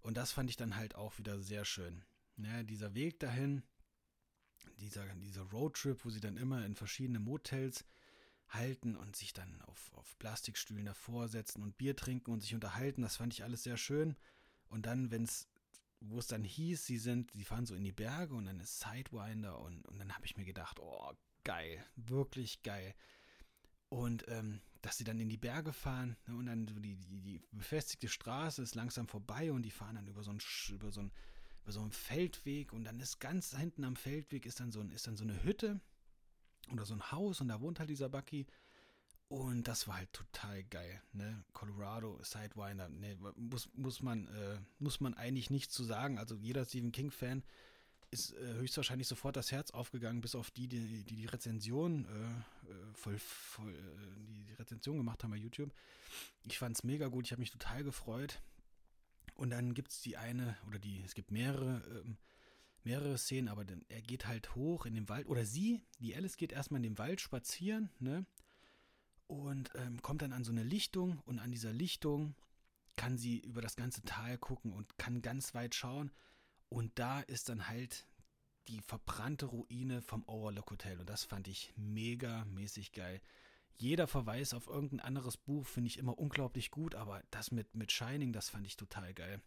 [0.00, 2.04] Und das fand ich dann halt auch wieder sehr schön.
[2.38, 3.62] Ja, dieser Weg dahin,
[4.78, 7.84] dieser, dieser Roadtrip, wo sie dann immer in verschiedene Motels
[8.48, 13.02] halten und sich dann auf, auf Plastikstühlen davor setzen und Bier trinken und sich unterhalten.
[13.02, 14.16] Das fand ich alles sehr schön.
[14.68, 15.48] Und dann, wenn es,
[16.00, 18.80] wo es dann hieß, sie sind, sie fahren so in die Berge und dann ist
[18.80, 21.12] Sidewinder und, und dann habe ich mir gedacht, oh,
[21.44, 22.94] geil, wirklich geil.
[23.88, 27.20] Und ähm, dass sie dann in die Berge fahren ne, und dann so die, die,
[27.20, 30.38] die befestigte Straße ist langsam vorbei und die fahren dann über so ein,
[30.70, 31.12] über so ein,
[31.62, 34.90] über so einen Feldweg und dann ist ganz hinten am Feldweg ist dann so, ein,
[34.90, 35.80] ist dann so eine Hütte
[36.72, 38.46] oder so ein Haus und da wohnt halt dieser Bucky.
[39.28, 41.44] Und das war halt total geil, ne?
[41.52, 46.18] Colorado, Sidewinder, ne, muss, muss man, äh, muss man eigentlich nichts zu sagen.
[46.18, 47.42] Also jeder Stephen King-Fan,
[48.10, 52.70] ist äh, höchstwahrscheinlich sofort das Herz aufgegangen, bis auf die, die die, die Rezension äh,
[52.70, 55.72] äh voll, voll äh, die, die Rezension gemacht haben bei YouTube.
[56.44, 58.40] Ich fand es mega gut, ich habe mich total gefreut.
[59.34, 62.16] Und dann gibt es die eine, oder die, es gibt mehrere, ähm,
[62.86, 66.52] mehrere Szenen, aber er geht halt hoch in den Wald, oder sie, die Alice geht
[66.52, 68.24] erstmal in den Wald spazieren, ne?
[69.26, 72.36] Und ähm, kommt dann an so eine Lichtung und an dieser Lichtung
[72.94, 76.12] kann sie über das ganze Tal gucken und kann ganz weit schauen.
[76.68, 78.06] Und da ist dann halt
[78.68, 81.00] die verbrannte Ruine vom Overlook Hotel.
[81.00, 83.20] Und das fand ich mega mäßig geil.
[83.78, 87.90] Jeder Verweis auf irgendein anderes Buch finde ich immer unglaublich gut, aber das mit, mit
[87.90, 89.42] Shining, das fand ich total geil.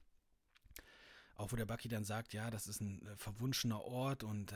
[1.39, 4.55] Auch wo der Bucky dann sagt, ja, das ist ein äh, verwunschener Ort und äh,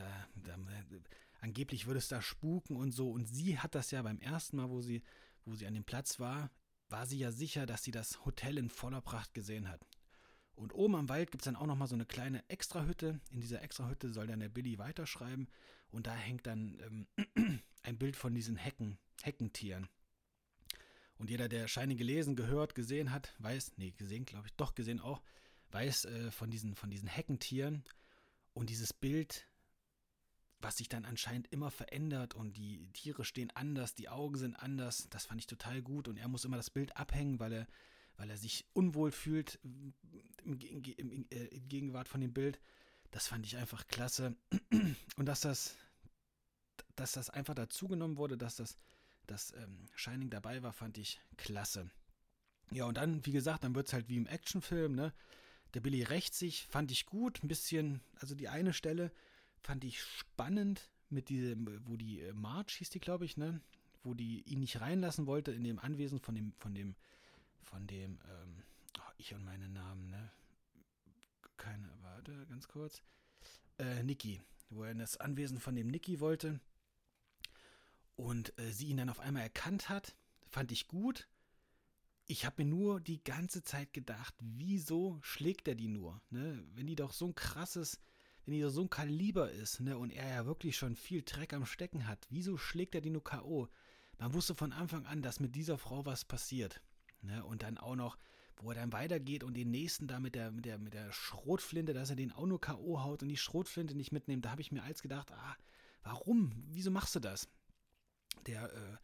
[0.49, 0.99] äh,
[1.39, 3.09] angeblich würde es da spuken und so.
[3.09, 5.01] Und sie hat das ja beim ersten Mal, wo sie,
[5.45, 6.51] wo sie an dem Platz war,
[6.89, 9.87] war sie ja sicher, dass sie das Hotel in voller Pracht gesehen hat.
[10.55, 13.21] Und oben am Wald gibt es dann auch nochmal so eine kleine Extrahütte.
[13.31, 15.47] In dieser Extrahütte soll dann der Billy weiterschreiben.
[15.89, 19.87] Und da hängt dann ähm, ein Bild von diesen Hecken, Heckentieren.
[21.17, 24.99] Und jeder, der Scheine gelesen, gehört, gesehen hat, weiß, nee, gesehen, glaube ich, doch gesehen
[24.99, 25.21] auch,
[25.73, 27.83] weiß äh, von, diesen, von diesen Heckentieren.
[28.53, 29.47] Und dieses Bild
[30.63, 35.07] was sich dann anscheinend immer verändert und die Tiere stehen anders, die Augen sind anders.
[35.09, 37.67] Das fand ich total gut und er muss immer das Bild abhängen, weil er,
[38.17, 39.93] weil er sich unwohl fühlt im,
[40.43, 42.59] im, im, äh, in Gegenwart von dem Bild.
[43.11, 44.35] Das fand ich einfach klasse.
[45.17, 45.75] Und dass das,
[46.95, 48.77] dass das einfach dazugenommen wurde, dass das,
[49.27, 51.91] das ähm, Shining dabei war, fand ich klasse.
[52.71, 55.13] Ja, und dann, wie gesagt, dann wird es halt wie im Actionfilm, ne?
[55.73, 59.11] Der Billy rächt sich, fand ich gut, ein bisschen, also die eine Stelle,
[59.59, 63.61] fand ich spannend mit diesem, wo die äh, March hieß die, glaube ich, ne?
[64.03, 66.95] Wo die ihn nicht reinlassen wollte in dem Anwesen von dem, von dem,
[67.61, 68.63] von dem, ähm,
[68.99, 70.31] oh, ich und meine Namen, ne?
[71.57, 73.01] Keine, warte, ganz kurz.
[73.77, 76.59] Äh, Niki, wo er in das Anwesen von dem Niki wollte
[78.15, 80.15] und äh, sie ihn dann auf einmal erkannt hat,
[80.47, 81.27] fand ich gut.
[82.33, 86.19] Ich habe mir nur die ganze Zeit gedacht, wieso schlägt er die nur?
[86.31, 86.65] Ne?
[86.73, 87.99] Wenn die doch so ein krasses
[88.45, 91.65] wenn die so ein Kaliber ist, ne, und er ja wirklich schon viel Dreck am
[91.65, 93.69] Stecken hat, wieso schlägt er die nur K.O.?
[94.17, 96.81] Man wusste von Anfang an, dass mit dieser Frau was passiert.
[97.21, 98.17] Ne, und dann auch noch,
[98.57, 101.93] wo er dann weitergeht und den nächsten da mit der, mit der, mit der Schrotflinte,
[101.93, 103.01] dass er den auch nur K.O.
[103.01, 105.55] haut und die Schrotflinte nicht mitnimmt, da habe ich mir als gedacht, ah,
[106.01, 106.51] warum?
[106.71, 107.47] Wieso machst du das?
[108.45, 108.97] Der, äh,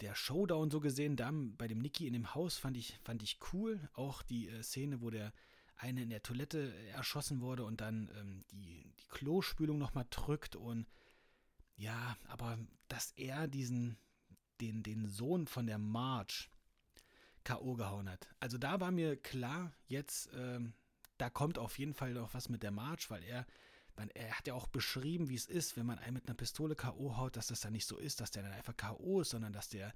[0.00, 3.38] der Showdown so gesehen, da bei dem Nicky in dem Haus fand ich, fand ich
[3.52, 3.88] cool.
[3.94, 5.32] Auch die äh, Szene, wo der
[5.76, 10.86] eine in der Toilette erschossen wurde und dann ähm, die, die Klospülung nochmal drückt und
[11.76, 13.96] ja, aber dass er diesen,
[14.60, 16.50] den, den Sohn von der March
[17.42, 17.74] K.O.
[17.74, 18.28] gehauen hat.
[18.40, 20.72] Also da war mir klar, jetzt, ähm,
[21.18, 23.46] da kommt auf jeden Fall noch was mit der March, weil er,
[23.96, 26.74] man, er hat ja auch beschrieben, wie es ist, wenn man einen mit einer Pistole
[26.74, 27.16] K.O.
[27.16, 29.20] haut, dass das dann nicht so ist, dass der dann einfach K.O.
[29.20, 29.94] ist, sondern dass der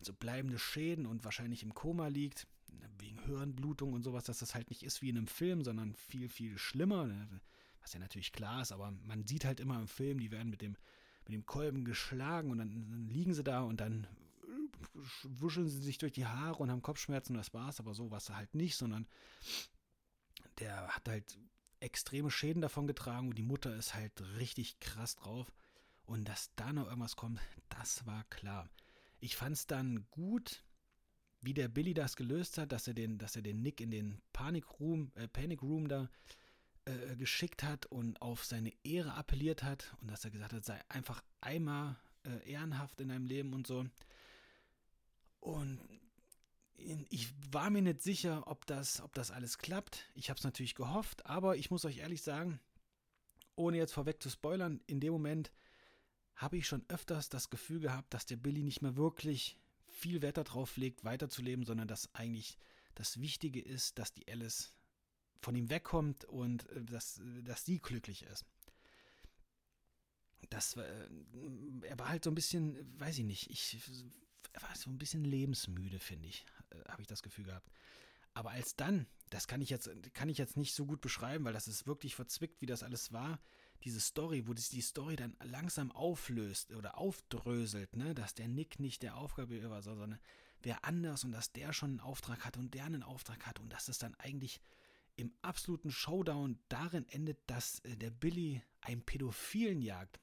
[0.00, 2.46] so bleibende Schäden und wahrscheinlich im Koma liegt,
[2.98, 6.28] wegen Hirnblutung und sowas, dass das halt nicht ist wie in einem Film, sondern viel,
[6.28, 7.40] viel schlimmer, ne,
[7.80, 10.60] was ja natürlich klar ist, aber man sieht halt immer im Film, die werden mit
[10.60, 10.76] dem,
[11.24, 14.06] mit dem Kolben geschlagen und dann, liegen sie da und dann
[15.24, 18.18] wuscheln sie sich durch die Haare und haben Kopfschmerzen und das war's, aber so war
[18.18, 19.06] es halt nicht, sondern
[20.58, 21.38] der hat halt
[21.80, 25.52] extreme Schäden davon getragen und die Mutter ist halt richtig krass drauf.
[26.04, 28.68] Und dass da noch irgendwas kommt, das war klar.
[29.20, 30.64] Ich fand es dann gut,
[31.40, 34.20] wie der Billy das gelöst hat, dass er den, dass er den Nick in den
[34.32, 36.08] Panic Room, äh, Panic Room da
[36.84, 40.80] äh, geschickt hat und auf seine Ehre appelliert hat und dass er gesagt hat, sei
[40.88, 43.86] einfach einmal äh, ehrenhaft in deinem Leben und so.
[45.40, 45.80] Und
[47.08, 50.04] ich war mir nicht sicher, ob das, ob das alles klappt.
[50.14, 52.60] Ich habe es natürlich gehofft, aber ich muss euch ehrlich sagen,
[53.56, 55.52] ohne jetzt vorweg zu spoilern, in dem Moment
[56.34, 60.38] habe ich schon öfters das Gefühl gehabt, dass der Billy nicht mehr wirklich viel Wert
[60.38, 62.58] darauf legt, weiterzuleben, sondern dass eigentlich
[62.94, 64.72] das Wichtige ist, dass die Alice
[65.40, 68.44] von ihm wegkommt und äh, dass, dass sie glücklich ist.
[70.48, 71.08] Das, äh,
[71.82, 73.78] er war halt so ein bisschen, weiß ich nicht, ich,
[74.60, 77.70] war so ein bisschen lebensmüde, finde ich, äh, habe ich das Gefühl gehabt.
[78.34, 81.52] Aber als dann, das kann ich jetzt, kann ich jetzt nicht so gut beschreiben, weil
[81.52, 83.40] das ist wirklich verzwickt, wie das alles war.
[83.84, 88.78] Diese Story, wo sich die Story dann langsam auflöst oder aufdröselt, ne, dass der Nick
[88.78, 90.18] nicht der Aufgabe war, sondern
[90.62, 93.72] wer anders und dass der schon einen Auftrag hat und der einen Auftrag hat und
[93.72, 94.60] dass es dann eigentlich
[95.16, 100.20] im absoluten Showdown darin endet, dass äh, der Billy einen Pädophilen jagt.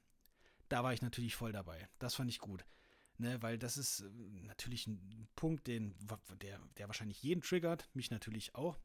[0.68, 1.88] Da war ich natürlich voll dabei.
[1.98, 2.64] Das fand ich gut
[3.18, 4.10] ne, weil das ist äh,
[4.46, 5.94] natürlich ein Punkt, den,
[6.40, 8.78] der, der wahrscheinlich jeden triggert, mich natürlich auch.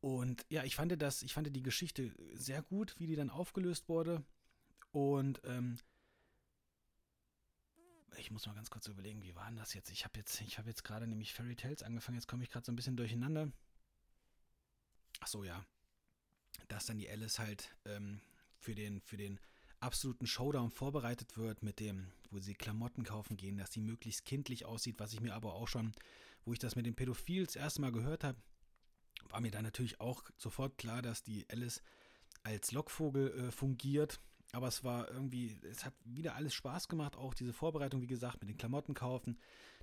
[0.00, 3.88] Und ja, ich fand das, ich fand die Geschichte sehr gut, wie die dann aufgelöst
[3.88, 4.22] wurde.
[4.92, 5.78] Und ähm,
[8.18, 9.90] ich muss mal ganz kurz überlegen, wie war denn das jetzt?
[9.90, 12.72] Ich habe jetzt, ich jetzt gerade nämlich Fairy Tales angefangen, jetzt komme ich gerade so
[12.72, 13.50] ein bisschen durcheinander.
[15.20, 15.64] Ach so, ja.
[16.68, 18.20] Dass dann die Alice halt ähm,
[18.58, 19.40] für den, für den
[19.80, 24.64] absoluten Showdown vorbereitet wird mit dem, wo sie Klamotten kaufen gehen, dass sie möglichst kindlich
[24.64, 25.92] aussieht, was ich mir aber auch schon,
[26.44, 28.38] wo ich das mit den Pädophils das erste Mal gehört habe,
[29.28, 31.82] war mir dann natürlich auch sofort klar, dass die Alice
[32.42, 34.20] als Lockvogel äh, fungiert.
[34.52, 38.40] Aber es war irgendwie, es hat wieder alles Spaß gemacht, auch diese Vorbereitung, wie gesagt,
[38.40, 39.36] mit den Klamotten kaufen,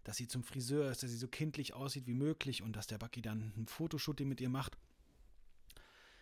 [0.04, 2.98] dass sie zum Friseur ist, dass sie so kindlich aussieht wie möglich und dass der
[2.98, 4.78] Bucky dann ein Fotoshooting mit ihr macht.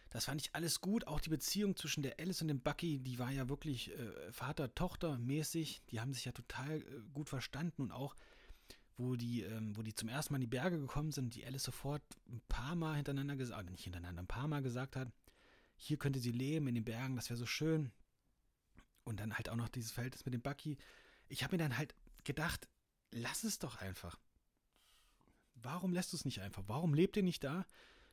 [0.09, 1.05] Das fand ich alles gut.
[1.07, 5.17] Auch die Beziehung zwischen der Alice und dem Bucky, die war ja wirklich äh, Vater-Tochter
[5.19, 5.83] mäßig.
[5.91, 8.15] Die haben sich ja total äh, gut verstanden und auch
[8.97, 11.63] wo die, ähm, wo die zum ersten Mal in die Berge gekommen sind, die Alice
[11.63, 15.09] sofort ein paar Mal hintereinander gesagt, äh, nicht hintereinander, ein paar Mal gesagt hat,
[15.77, 17.91] hier könnte sie leben in den Bergen, das wäre so schön.
[19.05, 20.77] Und dann halt auch noch dieses Verhältnis mit dem Bucky.
[21.29, 21.95] Ich habe mir dann halt
[22.25, 22.67] gedacht,
[23.11, 24.19] lass es doch einfach.
[25.55, 26.63] Warum lässt du es nicht einfach?
[26.67, 27.65] Warum lebt ihr nicht da?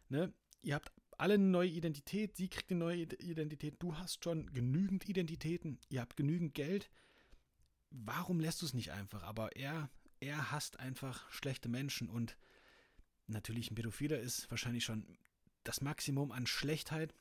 [0.09, 0.33] Ne?
[0.63, 5.09] Ihr habt alle eine neue Identität, sie kriegt eine neue Identität, du hast schon genügend
[5.09, 6.91] Identitäten, ihr habt genügend Geld.
[7.91, 9.23] Warum lässt du es nicht einfach?
[9.23, 12.37] Aber er, er hasst einfach schlechte Menschen und
[13.27, 15.19] natürlich ein Pädophiler ist wahrscheinlich schon
[15.65, 17.15] das Maximum an Schlechtheit.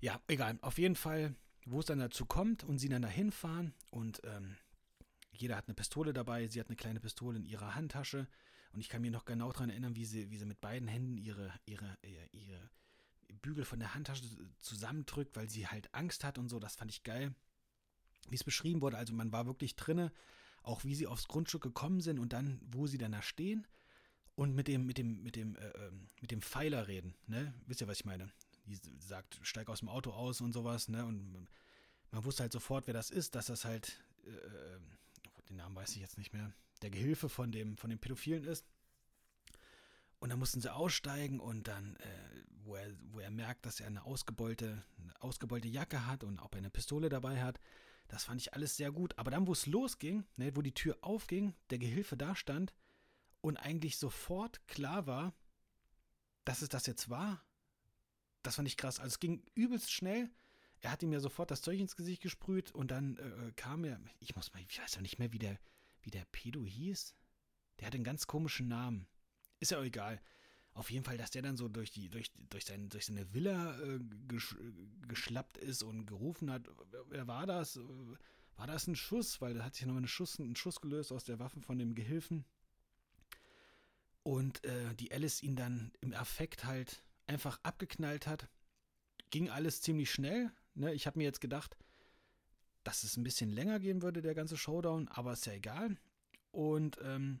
[0.00, 0.58] Ja, egal.
[0.62, 4.56] Auf jeden Fall, wo es dann dazu kommt und sie dann dahin fahren und ähm,
[5.32, 8.28] jeder hat eine Pistole dabei, sie hat eine kleine Pistole in ihrer Handtasche
[8.76, 11.16] und ich kann mir noch genau daran erinnern, wie sie, wie sie mit beiden Händen
[11.16, 12.70] ihre, ihre, ihre, ihre
[13.40, 14.22] Bügel von der Handtasche
[14.58, 17.34] zusammendrückt, weil sie halt Angst hat und so, das fand ich geil.
[18.28, 20.12] Wie es beschrieben wurde, also man war wirklich drinne,
[20.62, 23.66] auch wie sie aufs Grundstück gekommen sind und dann, wo sie dann da stehen
[24.34, 27.54] und mit dem, mit dem, mit dem, äh, ähm, mit dem Pfeiler reden, ne?
[27.66, 28.30] Wisst ihr, was ich meine?
[28.66, 31.06] Die sagt, steig aus dem Auto aus und sowas, ne?
[31.06, 31.48] Und
[32.10, 34.80] man wusste halt sofort, wer das ist, dass das halt äh, äh
[35.48, 38.66] den Namen weiß ich jetzt nicht mehr, der Gehilfe von dem, von dem Pädophilen ist.
[40.18, 43.86] Und dann mussten sie aussteigen und dann, äh, wo, er, wo er merkt, dass er
[43.86, 47.60] eine ausgebeulte, eine ausgebeulte Jacke hat und ob er eine Pistole dabei hat,
[48.08, 49.18] das fand ich alles sehr gut.
[49.18, 52.72] Aber dann, wo es losging, ne, wo die Tür aufging, der Gehilfe da stand
[53.40, 55.34] und eigentlich sofort klar war,
[56.44, 57.44] dass es das jetzt war,
[58.42, 59.00] das fand ich krass.
[59.00, 60.30] Also es ging übelst schnell
[60.80, 64.00] er hat ihm ja sofort das Zeug ins Gesicht gesprüht und dann äh, kam er,
[64.20, 65.58] ich muss mal, ich weiß ja nicht mehr, wie der,
[66.06, 67.14] wie der Pedo hieß.
[67.78, 69.06] Der hat einen ganz komischen Namen.
[69.60, 70.22] Ist ja auch egal.
[70.72, 73.78] Auf jeden Fall, dass der dann so durch die, durch, durch, sein, durch seine Villa
[73.80, 74.56] äh, gesch,
[75.08, 76.68] geschlappt ist und gerufen hat,
[77.08, 77.78] wer war das?
[78.56, 79.40] War das ein Schuss?
[79.40, 81.94] Weil da hat sich noch eine Schuss, ein Schuss gelöst aus der Waffe von dem
[81.94, 82.44] Gehilfen.
[84.22, 88.48] Und äh, die Alice ihn dann im Affekt halt einfach abgeknallt hat.
[89.30, 90.52] Ging alles ziemlich schnell.
[90.74, 91.76] Ne, ich habe mir jetzt gedacht,
[92.86, 95.96] dass es ein bisschen länger gehen würde, der ganze Showdown, aber ist ja egal.
[96.52, 97.40] Und ähm,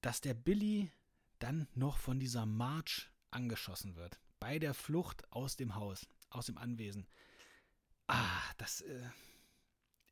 [0.00, 0.90] dass der Billy
[1.38, 4.18] dann noch von dieser March angeschossen wird.
[4.40, 7.06] Bei der Flucht aus dem Haus, aus dem Anwesen.
[8.08, 8.80] Ah, das.
[8.80, 9.10] Äh,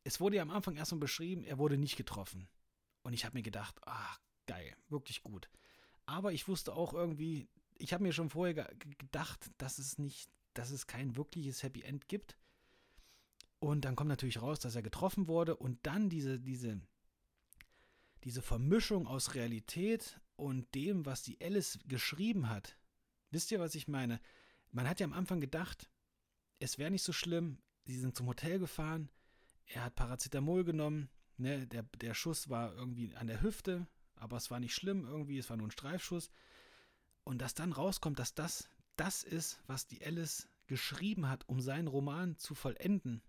[0.05, 2.48] es wurde ja am Anfang erstmal beschrieben, er wurde nicht getroffen.
[3.03, 5.48] Und ich habe mir gedacht, ah, geil, wirklich gut.
[6.07, 7.48] Aber ich wusste auch irgendwie,
[7.79, 12.09] ich habe mir schon vorher gedacht, dass es nicht dass es kein wirkliches Happy End
[12.09, 12.37] gibt.
[13.64, 16.83] Und dann kommt natürlich raus, dass er getroffen wurde und dann diese, diese,
[18.22, 22.77] diese Vermischung aus Realität und dem, was die Alice geschrieben hat.
[23.31, 24.20] Wisst ihr, was ich meine?
[24.70, 25.88] Man hat ja am Anfang gedacht,
[26.59, 27.57] es wäre nicht so schlimm.
[27.87, 29.09] Sie sind zum Hotel gefahren,
[29.64, 34.50] er hat Paracetamol genommen, ne, der, der Schuss war irgendwie an der Hüfte, aber es
[34.50, 36.31] war nicht schlimm, irgendwie, es war nur ein Streifschuss.
[37.22, 41.88] Und dass dann rauskommt, dass das das ist, was die Alice geschrieben hat, um seinen
[41.88, 43.22] Roman zu vollenden.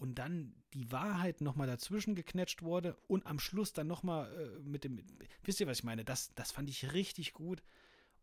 [0.00, 4.84] Und dann die Wahrheit nochmal dazwischen geknetscht wurde und am Schluss dann nochmal äh, mit
[4.84, 5.04] dem.
[5.44, 6.04] Wisst ihr, was ich meine?
[6.04, 7.62] Das, das fand ich richtig gut.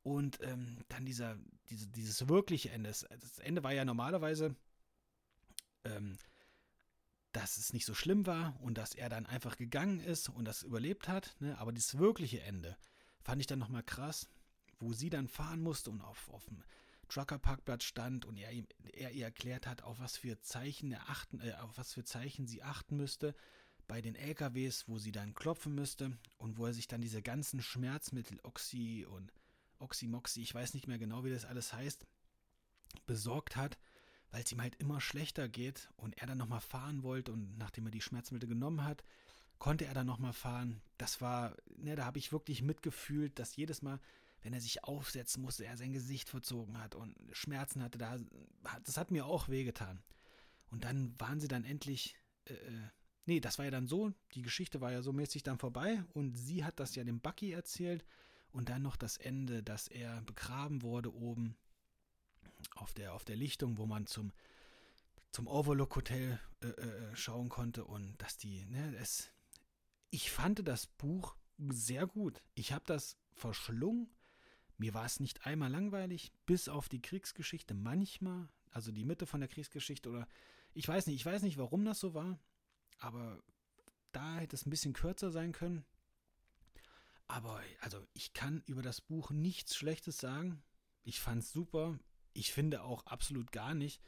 [0.01, 1.37] Und ähm, dann dieser,
[1.69, 2.89] diese, dieses wirkliche Ende.
[2.89, 4.55] Das Ende war ja normalerweise,
[5.83, 6.17] ähm,
[7.31, 10.63] dass es nicht so schlimm war und dass er dann einfach gegangen ist und das
[10.63, 11.35] überlebt hat.
[11.39, 11.57] Ne?
[11.59, 12.75] Aber dieses wirkliche Ende
[13.21, 14.27] fand ich dann nochmal krass
[14.79, 16.47] wo sie dann fahren musste und auf, auf
[17.07, 21.39] Truckerparkplatz stand und er, ihm, er ihr erklärt hat, auf was für Zeichen er achten,
[21.41, 23.35] äh, auf was für Zeichen sie achten müsste
[23.87, 27.61] bei den LKWs, wo sie dann klopfen müsste und wo er sich dann diese ganzen
[27.61, 29.31] Schmerzmittel, Oxy und
[29.79, 32.05] Oxymoxy, ich weiß nicht mehr genau, wie das alles heißt,
[33.05, 33.77] besorgt hat,
[34.31, 37.85] weil es ihm halt immer schlechter geht und er dann nochmal fahren wollte und nachdem
[37.85, 39.03] er die Schmerzmittel genommen hat,
[39.59, 40.81] konnte er dann nochmal fahren.
[40.97, 43.99] Das war, ne, da habe ich wirklich mitgefühlt, dass jedes Mal,
[44.41, 48.17] wenn er sich aufsetzen musste, er sein Gesicht verzogen hat und Schmerzen hatte, da,
[48.83, 50.01] das hat mir auch wehgetan.
[50.69, 52.89] Und dann waren sie dann endlich, äh, äh,
[53.25, 56.35] nee, das war ja dann so, die Geschichte war ja so mäßig dann vorbei und
[56.35, 58.05] sie hat das ja dem Bucky erzählt
[58.51, 61.57] und dann noch das Ende, dass er begraben wurde oben
[62.75, 64.33] auf der, auf der Lichtung, wo man zum,
[65.31, 69.29] zum Overlook Hotel äh, äh, schauen konnte und dass die, ne, es,
[70.09, 72.41] ich fand das Buch sehr gut.
[72.55, 74.09] Ich habe das verschlungen.
[74.77, 79.39] Mir war es nicht einmal langweilig, bis auf die Kriegsgeschichte manchmal, also die Mitte von
[79.39, 80.27] der Kriegsgeschichte oder
[80.73, 82.39] ich weiß nicht, ich weiß nicht, warum das so war,
[82.99, 83.41] aber
[84.11, 85.85] da hätte es ein bisschen kürzer sein können.
[87.27, 90.63] Aber also ich kann über das Buch nichts Schlechtes sagen.
[91.03, 91.99] Ich fand es super.
[92.33, 94.01] Ich finde auch absolut gar nicht,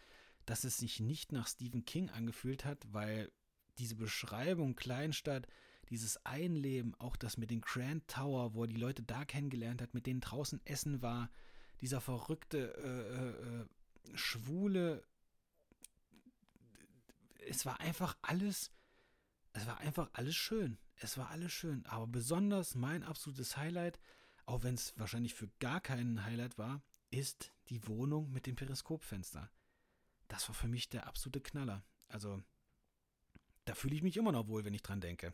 [0.46, 3.32] dass es sich nicht nach Stephen King angefühlt hat, weil
[3.78, 5.48] diese Beschreibung Kleinstadt,
[5.90, 9.94] dieses Einleben, auch das mit dem Grand Tower, wo er die Leute da kennengelernt hat,
[9.94, 11.30] mit denen draußen essen war,
[11.82, 15.04] dieser verrückte, äh, äh, schwule,
[17.48, 18.72] es war einfach alles,
[19.54, 20.78] es war einfach alles schön.
[20.96, 21.86] Es war alles schön.
[21.86, 24.00] Aber besonders mein absolutes Highlight,
[24.46, 29.50] auch wenn es wahrscheinlich für gar keinen Highlight war, ist die Wohnung mit dem Periskopfenster.
[30.28, 31.84] Das war für mich der absolute Knaller.
[32.08, 32.44] Also,
[33.66, 35.34] da fühle ich mich immer noch wohl, wenn ich dran denke.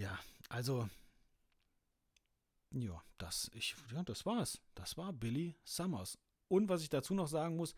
[0.00, 0.88] Ja, also,
[2.70, 4.58] ja, das, ich, ja, das war's.
[4.74, 6.18] Das war Billy Summers.
[6.48, 7.74] Und was ich dazu noch sagen muss,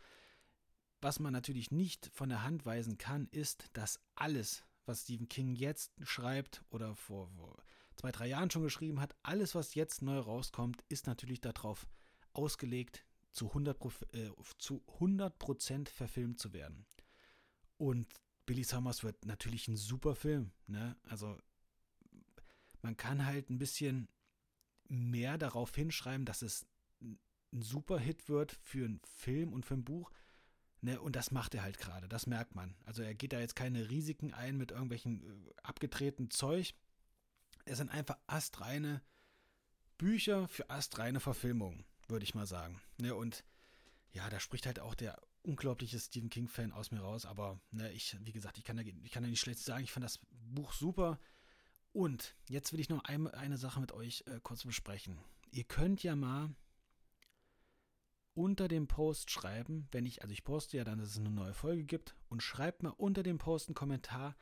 [1.00, 5.56] was man natürlich nicht von der Hand weisen kann, ist, dass alles, was Stephen King
[5.56, 7.61] jetzt schreibt oder vor, vor
[7.96, 11.88] zwei, drei Jahren schon geschrieben hat, alles, was jetzt neu rauskommt, ist natürlich darauf
[12.35, 16.87] ausgelegt, zu 100%, äh, zu 100 verfilmt zu werden.
[17.78, 18.06] Und
[18.46, 20.52] Billy Summers wird natürlich ein super Film.
[20.68, 20.96] Ne?
[21.02, 21.37] Also
[22.82, 24.08] man kann halt ein bisschen
[24.88, 26.66] mehr darauf hinschreiben, dass es
[27.00, 30.10] ein super Hit wird für einen Film und für ein Buch.
[30.80, 32.74] Ne, und das macht er halt gerade, das merkt man.
[32.84, 36.74] Also er geht da jetzt keine Risiken ein mit irgendwelchen äh, abgetretenen Zeug.
[37.64, 39.00] Es sind einfach astreine
[39.96, 42.80] Bücher für astreine Verfilmungen, würde ich mal sagen.
[42.98, 43.44] Ne, und
[44.10, 47.26] ja, da spricht halt auch der unglaubliche Stephen King-Fan aus mir raus.
[47.26, 49.84] Aber ne, ich, wie gesagt, ich kann, da, ich kann da nicht schlecht sagen.
[49.84, 51.20] Ich fand das Buch super.
[51.92, 55.18] Und jetzt will ich noch eine, eine Sache mit euch äh, kurz besprechen.
[55.50, 56.55] Ihr könnt ja mal
[58.35, 61.52] unter dem Post schreiben, wenn ich, also ich poste ja dann, dass es eine neue
[61.52, 64.37] Folge gibt, und schreibt mal unter dem Post einen Kommentar,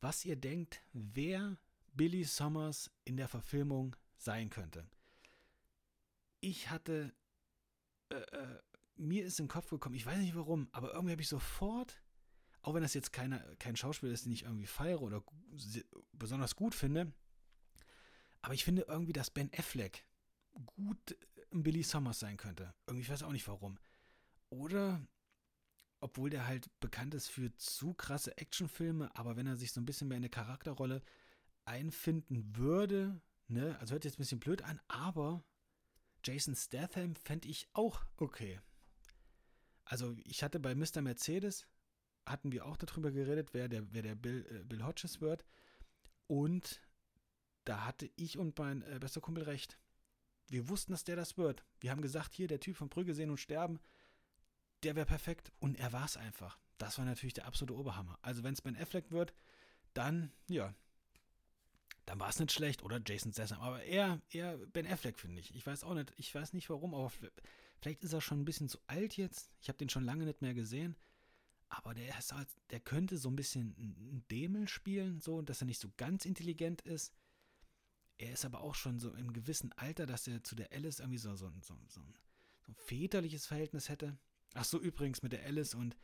[0.00, 1.58] was ihr denkt, wer
[1.94, 4.86] Billy Summers in der Verfilmung sein könnte.
[6.40, 7.12] Ich hatte
[8.10, 8.58] äh, äh,
[8.96, 12.00] mir ist in den Kopf gekommen, ich weiß nicht warum, aber irgendwie habe ich sofort,
[12.64, 15.22] auch wenn das jetzt keine, kein Schauspieler ist, den ich irgendwie feiere oder
[16.12, 17.12] besonders gut finde,
[18.40, 20.06] aber ich finde irgendwie, dass Ben Affleck
[20.66, 21.16] gut
[21.52, 22.74] ein Billy Summers sein könnte.
[22.86, 23.78] Irgendwie ich weiß auch nicht warum.
[24.48, 25.06] Oder,
[26.00, 29.86] obwohl der halt bekannt ist für zu krasse Actionfilme, aber wenn er sich so ein
[29.86, 31.02] bisschen mehr in eine Charakterrolle
[31.66, 35.44] einfinden würde, ne, also hört jetzt ein bisschen blöd an, aber
[36.24, 38.60] Jason Statham fände ich auch okay.
[39.84, 41.02] Also ich hatte bei Mr.
[41.02, 41.66] Mercedes,
[42.26, 45.44] hatten wir auch darüber geredet, wer der, wer der Bill, äh, Bill Hodges wird.
[46.26, 46.80] Und
[47.64, 49.78] da hatte ich und mein äh, bester Kumpel recht.
[50.48, 51.64] Wir wussten, dass der das wird.
[51.80, 53.80] Wir haben gesagt, hier, der Typ von Brügge sehen und sterben,
[54.82, 55.52] der wäre perfekt.
[55.58, 56.58] Und er war es einfach.
[56.78, 58.18] Das war natürlich der absolute Oberhammer.
[58.22, 59.32] Also wenn es Ben Affleck wird,
[59.94, 60.74] dann, ja,
[62.04, 62.82] dann war es nicht schlecht.
[62.82, 63.60] Oder Jason Statham.
[63.60, 65.54] Aber eher, eher Ben Affleck, finde ich.
[65.54, 67.10] Ich weiß auch nicht, ich weiß nicht warum, aber
[67.80, 69.50] vielleicht ist er schon ein bisschen zu alt jetzt.
[69.60, 70.96] Ich habe den schon lange nicht mehr gesehen.
[71.76, 75.66] Aber der, ist halt, der könnte so ein bisschen ein Dämel spielen, so, dass er
[75.66, 77.12] nicht so ganz intelligent ist.
[78.16, 81.18] Er ist aber auch schon so im gewissen Alter, dass er zu der Alice irgendwie
[81.18, 82.14] so, so, so, so, ein,
[82.62, 84.16] so ein väterliches Verhältnis hätte.
[84.54, 85.96] Ach so, übrigens mit der Alice und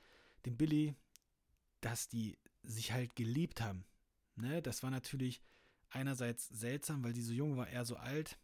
[0.45, 0.97] dem Billy,
[1.81, 3.85] dass die sich halt geliebt haben.
[4.35, 5.41] Ne, das war natürlich
[5.91, 8.39] einerseits seltsam, weil sie so jung war, er so alt.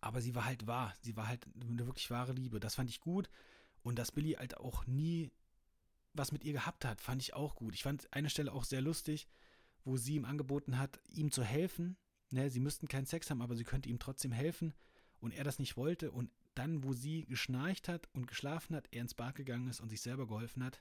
[0.00, 0.96] Aber sie war halt wahr.
[1.00, 2.58] Sie war halt eine wirklich wahre Liebe.
[2.58, 3.30] Das fand ich gut.
[3.82, 5.30] Und dass Billy halt auch nie
[6.18, 7.74] was mit ihr gehabt hat, fand ich auch gut.
[7.74, 9.28] Ich fand eine Stelle auch sehr lustig,
[9.84, 11.96] wo sie ihm angeboten hat, ihm zu helfen.
[12.30, 14.74] Ne, sie müssten keinen Sex haben, aber sie könnte ihm trotzdem helfen.
[15.20, 16.10] Und er das nicht wollte.
[16.10, 19.88] Und dann, wo sie geschnarcht hat und geschlafen hat, er ins Bad gegangen ist und
[19.88, 20.80] sich selber geholfen hat,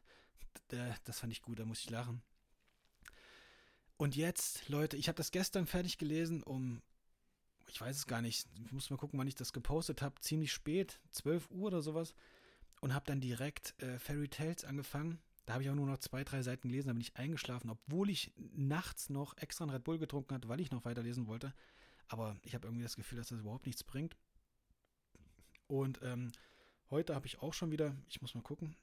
[1.05, 2.21] das fand ich gut, da muss ich lachen.
[3.97, 6.81] Und jetzt, Leute, ich habe das gestern fertig gelesen um,
[7.67, 10.53] ich weiß es gar nicht, ich muss mal gucken, wann ich das gepostet habe, ziemlich
[10.53, 12.13] spät, 12 Uhr oder sowas.
[12.79, 15.19] Und habe dann direkt äh, Fairy Tales angefangen.
[15.47, 18.09] Da habe ich auch nur noch zwei, drei Seiten gelesen, da bin ich eingeschlafen, obwohl
[18.09, 21.53] ich nachts noch extra einen Red Bull getrunken hatte, weil ich noch weiterlesen wollte.
[22.09, 24.17] Aber ich habe irgendwie das Gefühl, dass das überhaupt nichts bringt.
[25.67, 26.33] Und ähm,
[26.89, 28.75] heute habe ich auch schon wieder, ich muss mal gucken,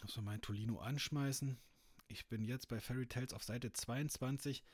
[0.00, 1.58] muss mal mein Tolino anschmeißen.
[2.06, 4.64] Ich bin jetzt bei Fairy Tales auf Seite 22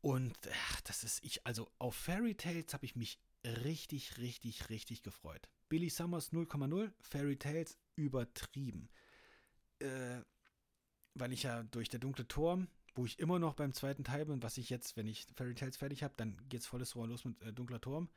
[0.00, 0.36] und
[0.68, 5.48] ach, das ist ich, also auf Fairy Tales habe ich mich richtig, richtig, richtig gefreut.
[5.68, 8.88] Billy Summers 0,0, Fairy Tales übertrieben.
[9.80, 10.22] Äh,
[11.14, 14.42] weil ich ja durch der dunkle Turm, wo ich immer noch beim zweiten Teil bin,
[14.42, 17.40] was ich jetzt, wenn ich Fairy Tales fertig habe, dann geht's volles Rohr los mit
[17.42, 18.08] äh, dunkler Turm.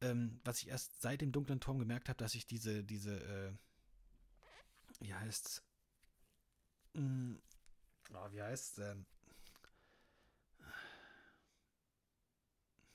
[0.00, 3.52] Ähm, was ich erst seit dem dunklen Turm gemerkt habe, dass ich diese, diese, äh,
[5.00, 5.62] wie heißt's?
[6.94, 7.36] Mm,
[8.12, 9.06] oh, wie heißt's denn?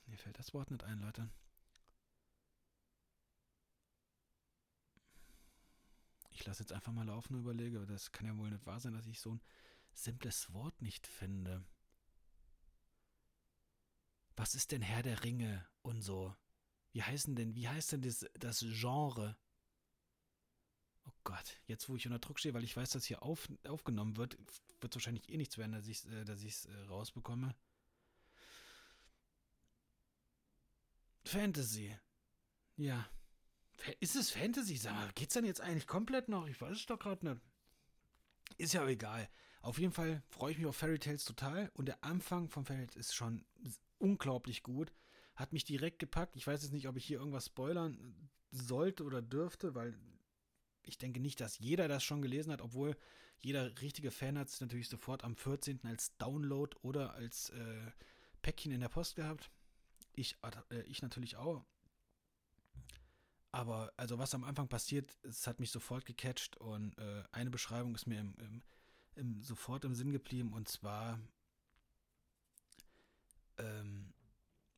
[0.06, 1.30] Mir fällt das Wort nicht ein, Leute.
[6.40, 8.94] Ich lasse jetzt einfach mal laufen und überlege, das kann ja wohl nicht wahr sein,
[8.94, 9.42] dass ich so ein
[9.92, 11.66] simples Wort nicht finde.
[14.38, 16.34] Was ist denn Herr der Ringe und so?
[16.94, 19.38] Wie heißen denn, wie heißt denn das, das Genre?
[21.06, 24.16] Oh Gott, jetzt wo ich unter Druck stehe, weil ich weiß, dass hier auf, aufgenommen
[24.16, 24.38] wird,
[24.80, 27.54] wird es wahrscheinlich eh nichts werden, dass ich es dass ich's, äh, rausbekomme.
[31.26, 31.98] Fantasy.
[32.78, 33.10] Ja.
[34.00, 34.78] Ist es Fantasy?
[34.78, 36.48] Sag mal, geht's denn jetzt eigentlich komplett noch?
[36.48, 37.42] Ich weiß es doch gerade nicht.
[38.58, 39.30] Ist ja egal.
[39.62, 42.88] Auf jeden Fall freue ich mich auf Fairy Tales total und der Anfang von Fairy
[42.88, 43.46] Tales ist schon
[43.98, 44.92] unglaublich gut.
[45.36, 46.36] Hat mich direkt gepackt.
[46.36, 49.98] Ich weiß jetzt nicht, ob ich hier irgendwas spoilern sollte oder dürfte, weil
[50.84, 52.98] ich denke nicht, dass jeder das schon gelesen hat, obwohl
[53.40, 55.82] jeder richtige Fan hat es natürlich sofort am 14.
[55.86, 57.92] als Download oder als äh,
[58.42, 59.50] Päckchen in der Post gehabt.
[60.14, 60.36] Ich,
[60.72, 61.64] äh, ich natürlich auch.
[63.52, 67.96] Aber also was am Anfang passiert, es hat mich sofort gecatcht und äh, eine Beschreibung
[67.96, 68.62] ist mir im, im,
[69.16, 71.20] im, sofort im Sinn geblieben und zwar
[73.58, 74.14] ähm,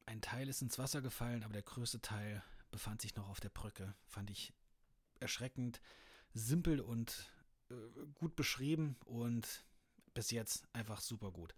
[0.05, 3.49] ein Teil ist ins Wasser gefallen, aber der größte Teil befand sich noch auf der
[3.49, 3.93] Brücke.
[4.05, 4.53] Fand ich
[5.19, 5.82] erschreckend,
[6.34, 7.32] simpel und
[7.69, 7.76] äh,
[8.15, 9.65] gut beschrieben und
[10.13, 11.55] bis jetzt einfach super gut.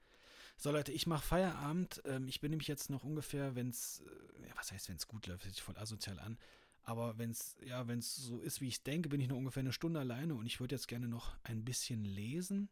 [0.58, 2.02] So Leute, ich mache Feierabend.
[2.06, 5.28] Ähm, ich bin nämlich jetzt noch ungefähr, wenn es, äh, was heißt, wenn es gut
[5.28, 6.38] läuft, hört sich voll asozial an.
[6.84, 9.62] Aber wenn es ja, wenn es so ist, wie ich denke, bin ich noch ungefähr
[9.62, 12.70] eine Stunde alleine und ich würde jetzt gerne noch ein bisschen lesen.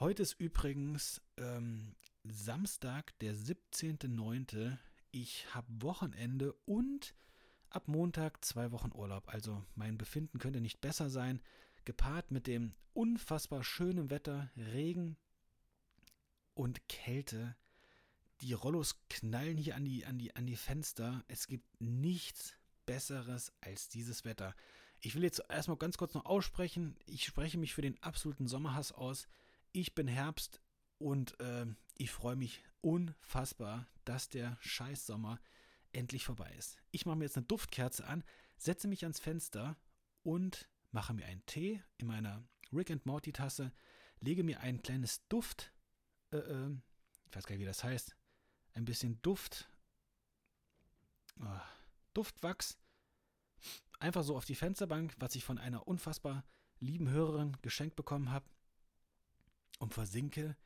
[0.00, 4.76] Heute ist übrigens ähm, Samstag, der 17.09.
[5.10, 7.14] Ich habe Wochenende und
[7.70, 9.32] ab Montag zwei Wochen Urlaub.
[9.32, 11.40] Also mein Befinden könnte nicht besser sein.
[11.84, 15.16] Gepaart mit dem unfassbar schönen Wetter, Regen
[16.54, 17.56] und Kälte.
[18.40, 21.24] Die Rollos knallen hier an die, an die, an die Fenster.
[21.28, 22.57] Es gibt nichts
[22.88, 24.54] Besseres als dieses Wetter.
[25.00, 26.96] Ich will jetzt erstmal ganz kurz noch aussprechen.
[27.04, 29.28] Ich spreche mich für den absoluten Sommerhass aus.
[29.72, 30.62] Ich bin Herbst
[30.96, 31.66] und äh,
[31.98, 35.38] ich freue mich unfassbar, dass der Scheißsommer
[35.92, 36.78] endlich vorbei ist.
[36.90, 38.24] Ich mache mir jetzt eine Duftkerze an,
[38.56, 39.76] setze mich ans Fenster
[40.22, 43.70] und mache mir einen Tee in meiner Rick and Morty Tasse,
[44.20, 45.74] lege mir ein kleines Duft,
[46.32, 46.70] äh, äh,
[47.26, 48.16] ich weiß gar nicht, wie das heißt,
[48.72, 49.68] ein bisschen Duft,
[51.42, 51.60] oh,
[52.18, 52.76] Duftwachs
[54.00, 56.44] einfach so auf die Fensterbank, was ich von einer unfassbar
[56.80, 58.44] lieben Hörerin geschenkt bekommen habe
[59.78, 60.56] und versinke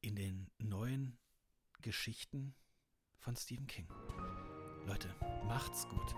[0.00, 1.18] in den neuen
[1.82, 2.54] Geschichten
[3.18, 3.88] von Stephen King.
[4.86, 6.14] Leute, macht's gut.